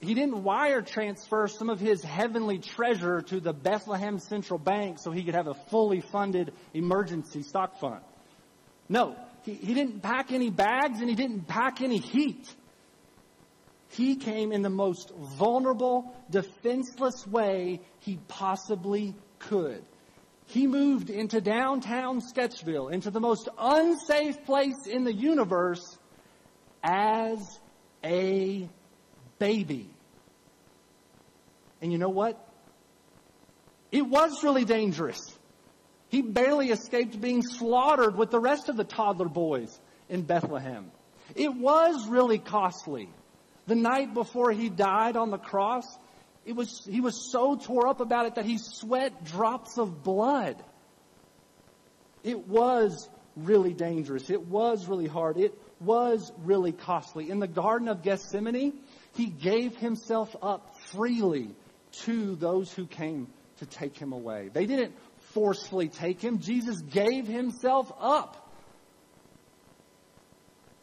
He 0.00 0.14
didn't 0.14 0.44
wire 0.44 0.82
transfer 0.82 1.48
some 1.48 1.68
of 1.68 1.80
his 1.80 2.04
heavenly 2.04 2.58
treasure 2.58 3.20
to 3.22 3.40
the 3.40 3.52
Bethlehem 3.52 4.20
Central 4.20 4.60
Bank 4.60 5.00
so 5.00 5.10
he 5.10 5.24
could 5.24 5.34
have 5.34 5.48
a 5.48 5.54
fully 5.54 6.00
funded 6.00 6.52
emergency 6.72 7.42
stock 7.42 7.80
fund. 7.80 8.00
No, 8.88 9.16
he, 9.42 9.54
he 9.54 9.74
didn't 9.74 10.00
pack 10.00 10.30
any 10.30 10.50
bags 10.50 11.00
and 11.00 11.08
he 11.08 11.16
didn't 11.16 11.48
pack 11.48 11.80
any 11.80 11.98
heat. 11.98 12.48
He 13.90 14.16
came 14.16 14.52
in 14.52 14.62
the 14.62 14.70
most 14.70 15.12
vulnerable, 15.16 16.14
defenseless 16.30 17.26
way 17.26 17.80
he 18.00 18.18
possibly 18.28 19.14
could. 19.38 19.82
He 20.46 20.66
moved 20.66 21.10
into 21.10 21.40
downtown 21.40 22.20
Sketchville, 22.20 22.92
into 22.92 23.10
the 23.10 23.20
most 23.20 23.48
unsafe 23.58 24.44
place 24.44 24.86
in 24.86 25.04
the 25.04 25.12
universe, 25.12 25.98
as 26.82 27.58
a 28.04 28.68
baby. 29.38 29.90
And 31.80 31.92
you 31.92 31.98
know 31.98 32.08
what? 32.08 32.44
It 33.92 34.06
was 34.06 34.42
really 34.42 34.64
dangerous. 34.64 35.20
He 36.08 36.22
barely 36.22 36.70
escaped 36.70 37.20
being 37.20 37.42
slaughtered 37.42 38.16
with 38.16 38.30
the 38.30 38.40
rest 38.40 38.68
of 38.68 38.76
the 38.76 38.84
toddler 38.84 39.28
boys 39.28 39.78
in 40.08 40.22
Bethlehem. 40.22 40.90
It 41.34 41.54
was 41.54 42.08
really 42.08 42.38
costly. 42.38 43.10
The 43.68 43.74
night 43.74 44.14
before 44.14 44.50
he 44.50 44.70
died 44.70 45.18
on 45.18 45.30
the 45.30 45.36
cross, 45.36 45.84
it 46.46 46.56
was, 46.56 46.86
he 46.90 47.02
was 47.02 47.30
so 47.30 47.54
tore 47.54 47.86
up 47.86 48.00
about 48.00 48.24
it 48.24 48.36
that 48.36 48.46
he 48.46 48.56
sweat 48.56 49.24
drops 49.24 49.76
of 49.76 50.02
blood. 50.02 50.56
It 52.24 52.48
was 52.48 53.06
really 53.36 53.74
dangerous. 53.74 54.30
It 54.30 54.46
was 54.46 54.86
really 54.86 55.06
hard. 55.06 55.36
It 55.36 55.52
was 55.80 56.32
really 56.38 56.72
costly. 56.72 57.30
In 57.30 57.40
the 57.40 57.46
Garden 57.46 57.88
of 57.88 58.02
Gethsemane, 58.02 58.72
he 59.14 59.26
gave 59.26 59.76
himself 59.76 60.34
up 60.42 60.74
freely 60.86 61.54
to 62.04 62.36
those 62.36 62.72
who 62.72 62.86
came 62.86 63.28
to 63.58 63.66
take 63.66 63.98
him 63.98 64.14
away. 64.14 64.48
They 64.50 64.64
didn't 64.64 64.94
forcefully 65.34 65.88
take 65.88 66.22
him. 66.22 66.38
Jesus 66.38 66.80
gave 66.80 67.26
himself 67.26 67.92
up. 68.00 68.50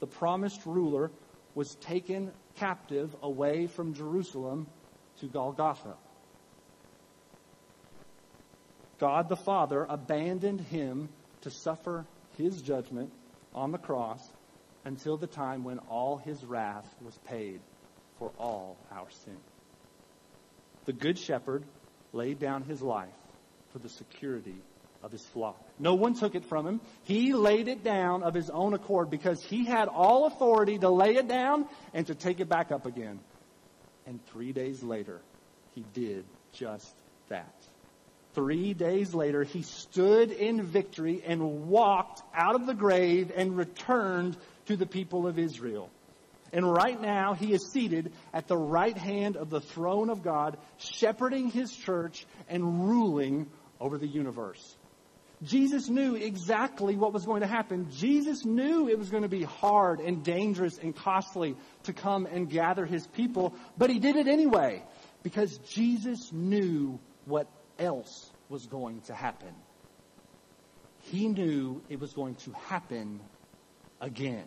The 0.02 0.08
promised 0.08 0.68
ruler 0.68 1.10
was 1.56 1.74
taken 1.78 2.32
captive 2.56 3.16
away 3.22 3.68
from 3.68 3.94
Jerusalem 3.94 4.68
to 5.20 5.28
Golgotha. 5.28 5.96
God 8.98 9.28
the 9.28 9.36
Father 9.36 9.86
abandoned 9.88 10.62
him 10.62 11.10
to 11.42 11.50
suffer 11.50 12.06
his 12.38 12.62
judgment 12.62 13.12
on 13.54 13.72
the 13.72 13.78
cross 13.78 14.22
until 14.86 15.18
the 15.18 15.28
time 15.28 15.64
when 15.64 15.80
all 15.80 16.18
his 16.18 16.44
wrath 16.46 16.88
was 17.02 17.18
paid 17.28 17.60
for 18.20 18.32
all 18.38 18.78
our 18.92 19.10
sin. 19.10 19.38
The 20.86 20.94
Good 20.94 21.18
Shepherd 21.18 21.64
laid 22.14 22.40
down 22.40 22.64
his 22.64 22.82
life 22.82 23.10
for 23.74 23.80
the 23.80 23.90
security 23.90 24.62
of 25.04 25.12
his 25.12 25.26
flock. 25.26 25.65
No 25.78 25.96
one 25.96 26.14
took 26.14 26.36
it 26.36 26.46
from 26.46 26.66
him. 26.66 26.82
He 27.04 27.34
laid 27.34 27.68
it 27.68 27.84
down 27.84 28.24
of 28.24 28.34
his 28.34 28.50
own 28.50 28.74
accord 28.74 29.10
because 29.10 29.44
he 29.44 29.66
had 29.66 29.88
all 29.88 30.26
authority 30.26 30.78
to 30.80 30.90
lay 30.90 31.16
it 31.16 31.28
down 31.28 31.68
and 31.94 32.08
to 32.08 32.16
take 32.16 32.40
it 32.40 32.48
back 32.48 32.72
up 32.72 32.86
again. 32.86 33.20
And 34.06 34.26
three 34.28 34.54
days 34.54 34.84
later, 34.84 35.22
he 35.74 35.84
did 35.94 36.26
just 36.54 36.96
that. 37.30 37.54
Three 38.34 38.74
days 38.74 39.14
later, 39.14 39.44
he 39.44 39.62
stood 39.62 40.32
in 40.32 40.62
victory 40.62 41.24
and 41.26 41.68
walked 41.68 42.22
out 42.34 42.56
of 42.56 42.66
the 42.66 42.74
grave 42.74 43.32
and 43.36 43.58
returned 43.58 44.38
to 44.66 44.76
the 44.76 44.86
people 44.86 45.28
of 45.28 45.40
Israel. 45.40 45.90
And 46.54 46.72
right 46.72 47.00
now, 47.00 47.34
he 47.34 47.54
is 47.54 47.72
seated 47.72 48.14
at 48.34 48.48
the 48.48 48.58
right 48.58 48.98
hand 48.98 49.36
of 49.36 49.50
the 49.50 49.62
throne 49.62 50.10
of 50.10 50.22
God, 50.22 50.58
shepherding 50.78 51.50
his 51.50 51.76
church 51.76 52.26
and 52.48 52.88
ruling 52.88 53.48
over 53.80 53.98
the 53.98 54.08
universe. 54.08 54.76
Jesus 55.44 55.90
knew 55.90 56.16
exactly 56.16 56.96
what 56.96 57.14
was 57.14 57.26
going 57.26 57.42
to 57.42 57.48
happen. 57.48 57.88
Jesus 57.92 58.46
knew 58.46 58.88
it 58.88 58.98
was 58.98 59.10
going 59.10 59.24
to 59.24 59.30
be 59.30 59.44
hard 59.44 60.00
and 60.00 60.24
dangerous 60.24 60.78
and 60.78 60.96
costly 60.96 61.56
to 61.84 61.94
come 61.94 62.26
and 62.26 62.50
gather 62.50 62.86
his 62.86 63.06
people, 63.08 63.54
but 63.78 63.90
he 63.90 64.00
did 64.00 64.16
it 64.16 64.28
anyway 64.28 64.82
because 65.24 65.58
Jesus 65.70 66.32
knew 66.32 67.00
what 67.26 67.48
else 67.78 68.32
was 68.50 68.66
going 68.68 69.02
to 69.02 69.14
happen. 69.14 69.54
He 71.02 71.28
knew 71.28 71.82
it 71.90 72.00
was 72.00 72.14
going 72.14 72.36
to 72.36 72.52
happen 72.52 73.20
again. 74.02 74.46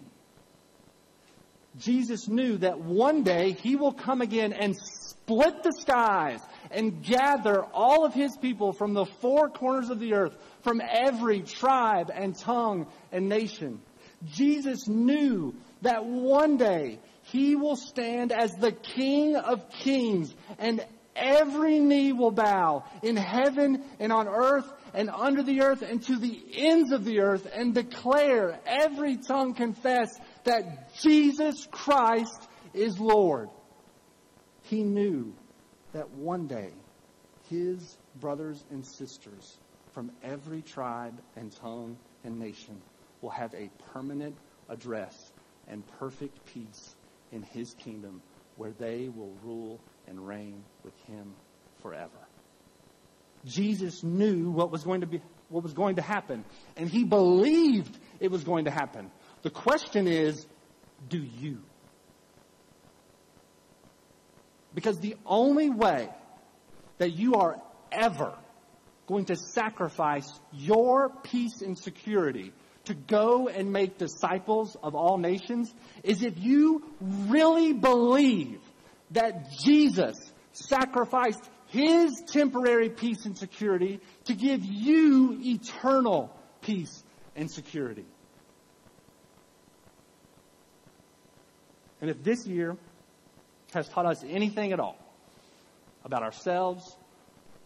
Jesus 1.79 2.29
knew 2.29 2.59
that 2.59 2.81
one 2.81 3.23
day 3.23 3.53
he 3.53 3.77
will 3.77 3.93
come 3.93 4.23
again 4.23 4.53
and 4.53 4.77
split 4.77 5.63
the 5.63 5.73
skies 5.73 6.41
and 6.71 7.03
gather 7.03 7.63
all 7.63 8.05
of 8.05 8.15
his 8.15 8.37
people 8.37 8.73
from 8.73 8.95
the 8.95 9.05
four 9.05 9.49
corners 9.49 9.91
of 9.91 10.01
the 10.01 10.15
earth, 10.15 10.35
from 10.69 10.83
every 10.87 11.41
tribe 11.41 12.11
and 12.15 12.37
tongue 12.37 12.87
and 13.11 13.27
nation. 13.27 13.81
Jesus 14.27 14.87
knew 14.87 15.55
that 15.81 16.05
one 16.05 16.59
day 16.59 16.99
he 17.23 17.57
will 17.57 17.77
stand 17.77 18.33
as 18.33 18.53
the 18.53 18.73
King 18.73 19.37
of 19.37 19.71
kings 19.71 20.35
and 20.59 20.85
every 21.17 21.79
knee 21.79 22.13
will 22.13 22.33
bow 22.33 22.85
in 23.03 23.17
heaven 23.17 23.83
and 23.99 24.13
on 24.13 24.29
earth 24.29 24.71
and 24.93 25.09
under 25.09 25.43
the 25.43 25.63
earth 25.63 25.81
and 25.81 26.03
to 26.03 26.19
the 26.19 26.39
ends 26.55 26.93
of 26.93 27.03
the 27.07 27.21
earth 27.21 27.51
and 27.51 27.75
declare 27.75 28.61
every 28.67 29.17
tongue 29.17 29.55
confess 29.55 30.11
that 30.45 30.93
Jesus 31.01 31.67
Christ 31.71 32.47
is 32.75 33.01
Lord. 33.01 33.49
He 34.65 34.83
knew 34.83 35.33
that 35.95 36.11
one 36.11 36.47
day 36.47 36.73
his 37.49 37.97
brothers 38.21 38.63
and 38.71 38.85
sisters 38.85 39.59
from 39.99 40.13
every 40.23 40.63
tribe 40.63 41.21
and 41.35 41.51
tongue 41.57 41.99
and 42.23 42.39
nation 42.39 42.81
will 43.21 43.31
have 43.31 43.53
a 43.55 43.69
permanent 43.93 44.37
address 44.69 45.33
and 45.67 45.83
perfect 45.99 46.39
peace 46.55 46.95
in 47.33 47.43
his 47.43 47.75
kingdom 47.75 48.23
where 48.55 48.71
they 48.79 49.09
will 49.09 49.35
rule 49.43 49.81
and 50.07 50.25
reign 50.25 50.63
with 50.85 50.95
him 51.09 51.35
forever. 51.83 52.29
Jesus 53.45 54.05
knew 54.05 54.53
what 54.53 54.71
was 54.71 54.85
going 54.85 55.01
to 55.01 55.09
be 55.09 55.21
what 55.49 55.65
was 55.65 55.73
going 55.73 55.97
to 55.97 56.03
happen 56.03 56.45
and 56.77 56.89
he 56.89 57.03
believed 57.03 57.99
it 58.21 58.31
was 58.31 58.45
going 58.45 58.67
to 58.67 58.71
happen. 58.71 59.11
The 59.43 59.51
question 59.51 60.07
is, 60.07 60.47
do 61.09 61.19
you? 61.19 61.59
Because 64.77 65.01
the 65.01 65.17
only 65.27 65.71
way 65.71 66.09
that 66.99 67.11
you 67.11 67.35
are 67.35 67.61
ever 67.91 68.39
going 69.09 69.25
to 69.25 69.37
sacrifice 69.37 70.31
your 70.53 71.09
peace 71.09 71.63
and 71.63 71.77
security 71.79 72.53
to 72.85 72.95
go 72.95 73.49
and 73.49 73.73
make 73.73 73.99
disciples 73.99 74.77
of 74.83 74.95
all 74.95 75.17
nations 75.19 75.75
is 76.05 76.23
if 76.23 76.39
you 76.39 76.85
really 77.01 77.73
believe 77.73 78.61
that 79.11 79.51
Jesus 79.65 80.17
sacrificed 80.53 81.43
his 81.69 82.23
temporary 82.29 82.91
peace 82.91 83.25
and 83.25 83.37
security 83.37 84.01
to 84.27 84.35
give 84.35 84.65
you 84.65 85.39
eternal 85.41 86.35
peace 86.61 87.03
and 87.35 87.51
security. 87.51 88.07
And 92.01 92.11
if 92.11 92.23
this 92.23 92.47
year 92.47 92.77
has 93.73 93.89
taught 93.89 94.07
us 94.07 94.23
anything 94.27 94.73
at 94.73 94.81
all 94.81 94.99
about 96.05 96.23
ourselves, 96.23 96.97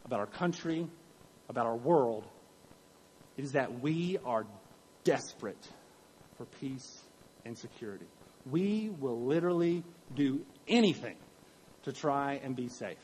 about 0.04 0.20
our 0.20 0.26
country, 0.26 0.88
about 1.52 1.66
our 1.66 1.76
world, 1.76 2.26
it 3.36 3.44
is 3.44 3.52
that 3.52 3.80
we 3.80 4.18
are 4.24 4.44
desperate 5.04 5.68
for 6.36 6.46
peace 6.60 7.02
and 7.44 7.56
security. 7.56 8.06
We 8.50 8.90
will 8.98 9.20
literally 9.24 9.84
do 10.14 10.44
anything 10.66 11.16
to 11.84 11.92
try 11.92 12.40
and 12.42 12.56
be 12.56 12.68
safe. 12.68 12.98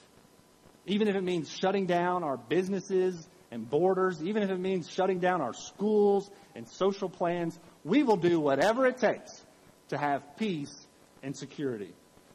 Even 0.87 1.08
if 1.08 1.14
it 1.14 1.22
means 1.22 1.50
shutting 1.50 1.87
down 1.87 2.24
our 2.24 2.37
businesses 2.38 3.28
and 3.50 3.68
borders, 3.68 4.22
even 4.22 4.42
if 4.42 4.50
it 4.50 4.58
means 4.58 4.90
shutting 4.90 5.18
down 5.18 5.40
our 5.40 5.52
schools 5.52 6.30
and 6.54 6.66
social 6.66 7.08
plans, 7.08 7.58
we 7.84 8.02
will 8.02 8.16
do 8.16 8.40
whatever 8.40 8.87
it 8.87 8.96
takes 8.96 9.44
to 9.88 9.98
have 9.98 10.22
peace 10.38 10.87
and 11.22 11.37
security. 11.37 11.92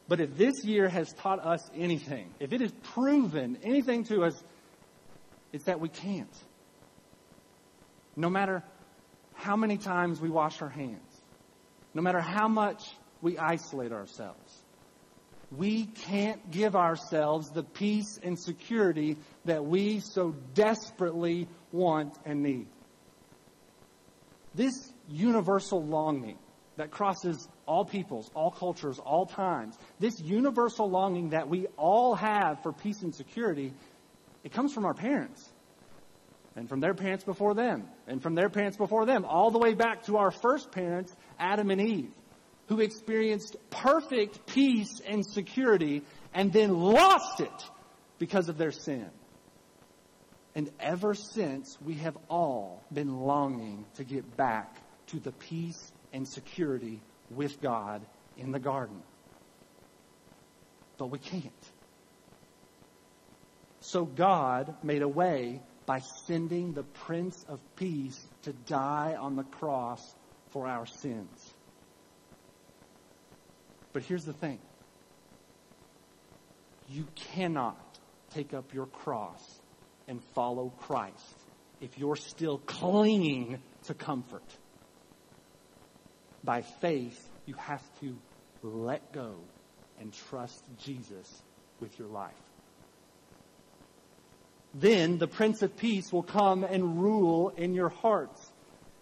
But 0.07 0.19
if 0.19 0.37
this 0.37 0.63
year 0.63 0.87
has 0.89 1.11
taught 1.13 1.43
us 1.43 1.67
anything, 1.75 2.29
if 2.39 2.53
it 2.53 2.61
has 2.61 2.71
proven 2.93 3.57
anything 3.63 4.03
to 4.05 4.23
us, 4.23 4.43
it's 5.53 5.65
that 5.65 5.79
we 5.79 5.87
can't. 5.87 6.35
No 8.15 8.29
matter 8.29 8.63
how 9.33 9.55
many 9.55 9.77
times 9.77 10.19
we 10.19 10.29
wash 10.29 10.61
our 10.61 10.69
hands, 10.69 11.21
no 11.93 12.01
matter 12.01 12.19
how 12.19 12.47
much 12.47 12.83
we 13.21 13.37
isolate 13.37 13.91
ourselves, 13.91 14.63
we 15.55 15.85
can't 15.85 16.51
give 16.51 16.75
ourselves 16.75 17.51
the 17.51 17.63
peace 17.63 18.19
and 18.21 18.39
security 18.39 19.17
that 19.45 19.63
we 19.63 19.99
so 19.99 20.35
desperately 20.53 21.47
want 21.71 22.17
and 22.25 22.41
need. 22.41 22.67
This 24.55 24.91
universal 25.07 25.83
longing 25.83 26.37
that 26.75 26.89
crosses 26.89 27.47
all 27.67 27.85
peoples, 27.85 28.31
all 28.33 28.49
cultures, 28.49 28.97
all 28.99 29.27
times, 29.27 29.77
this 29.99 30.19
universal 30.19 30.89
longing 30.89 31.29
that 31.29 31.47
we 31.47 31.67
all 31.77 32.15
have 32.15 32.63
for 32.63 32.73
peace 32.73 33.01
and 33.03 33.13
security, 33.13 33.73
it 34.43 34.51
comes 34.51 34.73
from 34.73 34.85
our 34.85 34.93
parents. 34.93 35.49
And 36.55 36.69
from 36.69 36.81
their 36.81 36.93
parents 36.93 37.23
before 37.23 37.55
them. 37.55 37.87
And 38.07 38.21
from 38.21 38.35
their 38.35 38.49
parents 38.49 38.77
before 38.77 39.05
them. 39.05 39.25
All 39.25 39.49
the 39.49 39.57
way 39.57 39.73
back 39.73 40.03
to 40.05 40.17
our 40.17 40.29
first 40.29 40.71
parents, 40.71 41.15
Adam 41.39 41.71
and 41.71 41.81
Eve, 41.81 42.11
who 42.67 42.79
experienced 42.79 43.55
perfect 43.69 44.45
peace 44.45 45.01
and 45.07 45.25
security 45.25 46.03
and 46.33 46.53
then 46.53 46.77
lost 46.77 47.39
it 47.39 47.69
because 48.19 48.49
of 48.49 48.57
their 48.57 48.71
sin. 48.71 49.09
And 50.55 50.69
ever 50.79 51.15
since, 51.15 51.77
we 51.83 51.95
have 51.95 52.15
all 52.29 52.83
been 52.93 53.21
longing 53.21 53.85
to 53.95 54.03
get 54.03 54.37
back 54.37 54.77
to 55.07 55.19
the 55.19 55.31
peace 55.31 55.91
and 56.11 56.27
security 56.27 57.01
with 57.31 57.59
God 57.59 58.05
in 58.37 58.51
the 58.51 58.59
garden. 58.59 59.01
But 60.97 61.07
we 61.07 61.17
can't. 61.17 61.51
So 63.83 64.05
God 64.05 64.75
made 64.81 65.01
a 65.01 65.09
way 65.09 65.61
by 65.85 65.99
sending 66.25 66.71
the 66.71 66.83
Prince 66.83 67.45
of 67.49 67.59
Peace 67.75 68.25
to 68.43 68.53
die 68.53 69.17
on 69.19 69.35
the 69.35 69.43
cross 69.43 70.01
for 70.51 70.67
our 70.67 70.85
sins. 70.85 71.53
But 73.91 74.03
here's 74.03 74.23
the 74.23 74.31
thing 74.31 74.59
you 76.87 77.05
cannot 77.33 77.77
take 78.33 78.53
up 78.53 78.73
your 78.73 78.85
cross 78.85 79.43
and 80.07 80.23
follow 80.33 80.71
Christ 80.79 81.35
if 81.81 81.97
you're 81.97 82.15
still 82.15 82.59
clinging 82.59 83.59
to 83.87 83.93
comfort. 83.93 84.49
By 86.41 86.61
faith, 86.61 87.21
you 87.45 87.55
have 87.55 87.83
to 87.99 88.17
let 88.61 89.11
go 89.11 89.35
and 89.99 90.13
trust 90.29 90.63
Jesus 90.79 91.43
with 91.81 91.99
your 91.99 92.07
life. 92.07 92.31
Then 94.73 95.17
the 95.17 95.27
Prince 95.27 95.61
of 95.61 95.77
Peace 95.77 96.11
will 96.11 96.23
come 96.23 96.63
and 96.63 97.01
rule 97.01 97.49
in 97.49 97.73
your 97.73 97.89
hearts. 97.89 98.51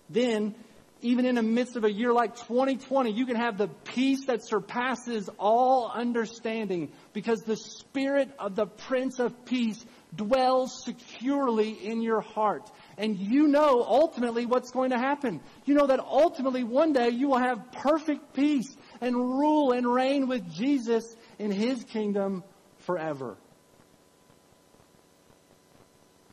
Then, 0.09 0.53
even 1.01 1.25
in 1.25 1.35
the 1.35 1.41
midst 1.41 1.77
of 1.77 1.85
a 1.85 1.91
year 1.91 2.11
like 2.11 2.35
2020, 2.35 3.11
you 3.11 3.25
can 3.25 3.37
have 3.37 3.57
the 3.57 3.69
peace 3.69 4.25
that 4.25 4.43
surpasses 4.43 5.29
all 5.39 5.89
understanding 5.89 6.91
because 7.13 7.41
the 7.41 7.55
Spirit 7.55 8.29
of 8.37 8.55
the 8.55 8.65
Prince 8.65 9.19
of 9.19 9.45
Peace 9.45 9.83
dwells 10.13 10.83
securely 10.83 11.69
in 11.71 12.01
your 12.01 12.19
heart. 12.19 12.69
And 12.97 13.17
you 13.17 13.47
know 13.47 13.81
ultimately 13.81 14.45
what's 14.45 14.71
going 14.71 14.89
to 14.89 14.97
happen. 14.97 15.39
You 15.65 15.73
know 15.73 15.87
that 15.87 16.01
ultimately 16.01 16.65
one 16.65 16.91
day 16.91 17.09
you 17.09 17.29
will 17.29 17.39
have 17.39 17.71
perfect 17.71 18.33
peace 18.33 18.75
and 18.99 19.15
rule 19.15 19.71
and 19.71 19.87
reign 19.87 20.27
with 20.27 20.51
Jesus 20.51 21.15
in 21.39 21.49
His 21.51 21.83
kingdom 21.85 22.43
forever. 22.79 23.37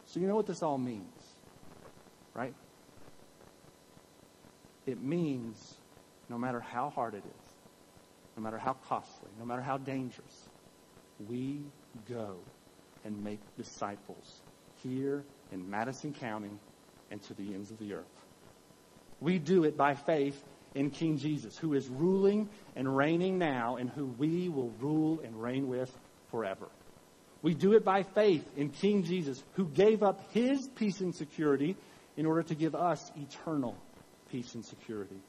So 0.08 0.20
you 0.20 0.26
know 0.26 0.36
what 0.36 0.46
this 0.46 0.62
all 0.62 0.78
means, 0.78 1.04
right? 2.34 2.54
It 4.86 5.02
means 5.02 5.74
no 6.30 6.38
matter 6.38 6.60
how 6.60 6.88
hard 6.88 7.14
it 7.14 7.24
is, 7.24 7.48
no 8.34 8.42
matter 8.42 8.56
how 8.56 8.72
costly, 8.88 9.28
no 9.38 9.44
matter 9.44 9.60
how 9.60 9.76
dangerous, 9.76 10.48
we 11.28 11.60
go 12.08 12.36
and 13.04 13.22
make 13.22 13.40
disciples 13.58 14.40
here 14.82 15.24
in 15.52 15.68
Madison 15.68 16.14
County 16.14 16.58
and 17.10 17.22
to 17.24 17.34
the 17.34 17.52
ends 17.52 17.70
of 17.70 17.78
the 17.78 17.92
earth. 17.92 18.04
We 19.20 19.38
do 19.38 19.64
it 19.64 19.76
by 19.76 19.94
faith 19.94 20.42
in 20.74 20.90
King 20.90 21.18
Jesus, 21.18 21.58
who 21.58 21.74
is 21.74 21.86
ruling 21.88 22.48
and 22.76 22.96
reigning 22.96 23.38
now 23.38 23.76
and 23.76 23.90
who 23.90 24.06
we 24.06 24.48
will 24.48 24.72
rule 24.80 25.20
and 25.22 25.42
reign 25.42 25.68
with 25.68 25.94
forever. 26.30 26.68
We 27.42 27.54
do 27.54 27.74
it 27.74 27.84
by 27.84 28.02
faith 28.02 28.44
in 28.56 28.70
King 28.70 29.04
Jesus, 29.04 29.42
who 29.54 29.66
gave 29.66 30.02
up 30.02 30.32
his 30.32 30.68
peace 30.74 31.00
and 31.00 31.14
security 31.14 31.76
in 32.16 32.26
order 32.26 32.42
to 32.42 32.54
give 32.54 32.74
us 32.74 33.10
eternal 33.16 33.76
peace 34.30 34.54
and 34.54 34.64
security. 34.64 35.20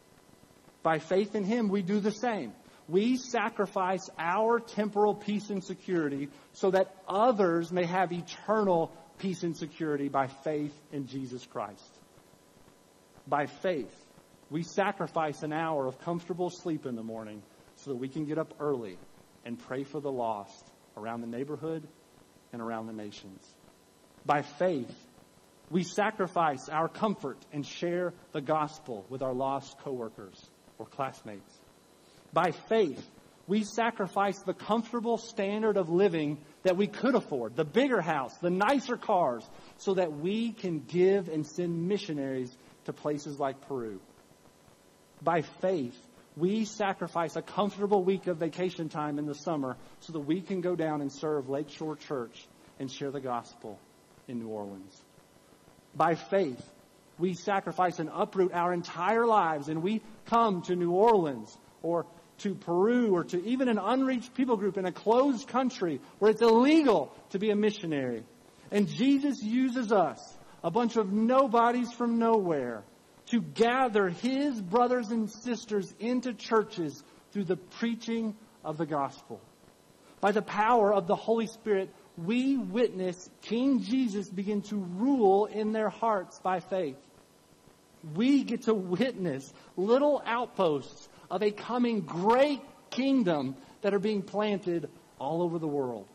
By 0.82 1.00
faith 1.00 1.36
in 1.36 1.44
him, 1.44 1.70
we 1.70 1.82
do 1.82 2.00
the 2.00 2.12
same 2.12 2.54
we 2.90 3.18
sacrifice 3.18 4.10
our 4.18 4.60
temporal 4.60 5.14
peace 5.14 5.52
and 5.52 5.64
security 5.64 6.30
so 6.54 6.72
that 6.72 6.96
others 7.08 7.72
may 7.72 7.86
have 7.86 8.12
eternal 8.12 8.92
peace 9.20 9.44
and 9.44 9.56
security 9.56 10.10
by 10.10 10.28
faith 10.28 10.74
in 10.92 11.06
Jesus 11.06 11.46
Christ. 11.46 12.00
By 13.28 13.46
faith, 13.46 13.94
we 14.50 14.64
sacrifice 14.64 15.44
an 15.44 15.54
hour 15.54 15.86
of 15.86 16.00
comfortable 16.02 16.50
sleep 16.50 16.88
in 16.88 16.96
the 16.96 17.04
morning 17.04 17.44
so 17.76 17.92
that 17.92 17.98
we 17.98 18.10
can 18.10 18.26
get 18.26 18.40
up 18.40 18.56
early 18.60 18.98
and 19.46 19.60
pray 19.60 19.84
for 19.84 20.02
the 20.02 20.12
lost 20.12 20.66
around 20.98 21.22
the 21.22 21.28
neighborhood 21.28 21.88
and 22.52 22.62
around 22.62 22.88
the 22.88 22.94
nations. 22.94 23.46
By 24.26 24.42
faith, 24.42 24.94
we 25.70 25.84
sacrifice 25.84 26.68
our 26.70 26.88
comfort 26.88 27.38
and 27.54 27.66
share 27.66 28.14
the 28.32 28.42
gospel 28.42 29.06
with 29.10 29.22
our 29.22 29.34
lost 29.34 29.78
coworkers 29.80 30.50
or 30.78 30.86
classmates. 30.86 31.54
By 32.34 32.52
faith, 32.52 33.04
we 33.48 33.64
sacrifice 33.64 34.40
the 34.40 34.54
comfortable 34.54 35.18
standard 35.18 35.78
of 35.78 35.90
living 35.90 36.38
that 36.64 36.78
we 36.78 36.88
could 36.88 37.16
afford, 37.16 37.56
the 37.56 37.66
bigger 37.66 38.02
house, 38.02 38.36
the 38.38 38.52
nicer 38.52 38.98
cars, 38.98 39.44
so 39.78 39.96
that 39.96 40.14
we 40.14 40.52
can 40.52 40.80
give 40.80 41.30
and 41.30 41.46
send 41.46 41.88
missionaries 41.88 42.56
to 42.86 42.94
places 42.94 43.40
like 43.40 43.68
Peru. 43.68 44.00
By 45.22 45.42
faith, 45.42 46.00
we 46.40 46.64
sacrifice 46.64 47.36
a 47.36 47.42
comfortable 47.42 48.04
week 48.04 48.28
of 48.28 48.38
vacation 48.38 48.88
time 48.88 49.20
in 49.20 49.26
the 49.26 49.36
summer 49.36 49.76
so 50.00 50.14
that 50.14 50.22
we 50.22 50.42
can 50.42 50.62
go 50.62 50.76
down 50.76 51.02
and 51.02 51.12
serve 51.12 51.50
Lakeshore 51.50 51.98
Church 51.98 52.48
and 52.80 52.90
share 52.90 53.12
the 53.12 53.20
gospel 53.20 53.78
in 54.28 54.40
New 54.40 54.48
Orleans. 54.48 55.02
By 55.96 56.16
faith, 56.16 56.64
we 57.18 57.34
sacrifice 57.34 58.00
and 58.00 58.10
uproot 58.14 58.54
our 58.54 58.74
entire 58.74 59.26
lives 59.26 59.68
and 59.68 59.84
we 59.84 60.02
come 60.28 60.62
to 60.64 60.76
New 60.76 60.92
Orleans 60.92 61.56
or 61.84 62.06
to 62.40 62.56
Peru 62.56 63.14
or 63.14 63.26
to 63.26 63.46
even 63.46 63.68
an 63.68 63.78
unreached 63.78 64.34
people 64.34 64.56
group 64.56 64.78
in 64.78 64.86
a 64.86 64.94
closed 64.94 65.48
country 65.50 66.00
where 66.20 66.32
it's 66.32 66.42
illegal 66.42 67.14
to 67.32 67.40
be 67.40 67.50
a 67.50 67.56
missionary. 67.56 68.24
And 68.72 68.88
Jesus 68.88 69.44
uses 69.44 69.92
us, 69.92 70.20
a 70.64 70.72
bunch 70.72 70.96
of 70.96 71.12
nobodies 71.12 71.92
from 71.92 72.18
nowhere, 72.18 72.84
to 73.30 73.42
gather 73.42 74.10
his 74.10 74.60
brothers 74.60 75.10
and 75.10 75.30
sisters 75.30 75.94
into 76.00 76.34
churches 76.34 77.04
through 77.32 77.44
the 77.44 77.58
preaching 77.58 78.36
of 78.64 78.78
the 78.78 78.86
gospel. 78.86 79.40
By 80.20 80.32
the 80.32 80.42
power 80.42 80.94
of 80.94 81.08
the 81.08 81.16
Holy 81.16 81.48
Spirit, 81.48 81.94
we 82.18 82.58
witness 82.58 83.30
King 83.42 83.82
Jesus 83.82 84.28
begin 84.30 84.62
to 84.64 84.76
rule 84.76 85.46
in 85.46 85.72
their 85.72 85.90
hearts 85.90 86.40
by 86.40 86.60
faith. 86.60 86.98
We 88.16 88.44
get 88.44 88.64
to 88.64 88.74
witness 88.74 89.54
little 89.78 90.22
outposts 90.26 91.08
of 91.30 91.44
a 91.44 91.52
coming 91.52 92.02
great 92.02 92.62
kingdom 92.90 93.56
that 93.82 93.94
are 93.94 94.00
being 94.00 94.24
planted 94.24 94.90
all 95.20 95.42
over 95.42 95.60
the 95.60 95.68
world. 95.68 96.08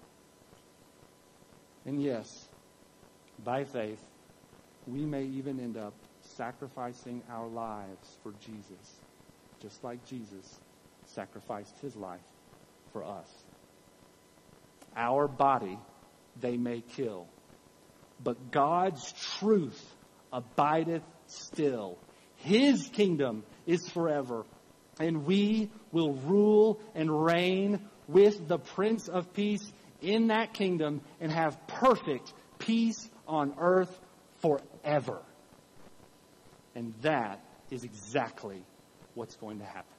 And 1.87 2.03
yes, 2.03 2.49
by 3.43 3.65
faith, 3.65 4.03
we 4.87 5.05
may 5.05 5.25
even 5.25 5.61
end 5.61 5.77
up 5.77 5.95
sacrificing 6.37 7.23
our 7.31 7.47
lives 7.47 8.17
for 8.23 8.33
Jesus, 8.41 9.01
just 9.61 9.83
like 9.85 10.05
Jesus 10.07 10.61
sacrificed 11.07 11.79
his 11.81 11.95
life 11.97 12.21
for 12.93 13.05
us. 13.05 13.29
Our 14.97 15.29
body 15.29 15.79
they 16.41 16.57
may 16.57 16.81
kill, 16.81 17.27
but 18.23 18.51
God's 18.51 19.13
truth 19.39 19.95
abideth 20.33 21.03
still. 21.27 21.99
His 22.37 22.89
kingdom 22.89 23.45
is 23.67 23.89
forever 23.89 24.45
and 24.99 25.27
we 25.27 25.71
will 25.93 26.13
rule 26.13 26.81
and 26.95 27.25
reign 27.25 27.81
with 28.07 28.47
the 28.49 28.59
Prince 28.59 29.09
of 29.09 29.33
Peace 29.33 29.73
in 30.01 30.29
that 30.29 30.55
kingdom 30.55 31.01
and 31.21 31.33
have 31.33 31.67
perfect 31.67 32.33
peace 32.59 33.09
on 33.27 33.55
earth 33.59 33.99
forever. 34.41 35.21
And 36.75 36.95
that 37.03 37.41
is 37.71 37.85
exactly 37.85 38.65
what's 39.15 39.37
going 39.37 39.59
to 39.59 39.65
happen. 39.65 39.94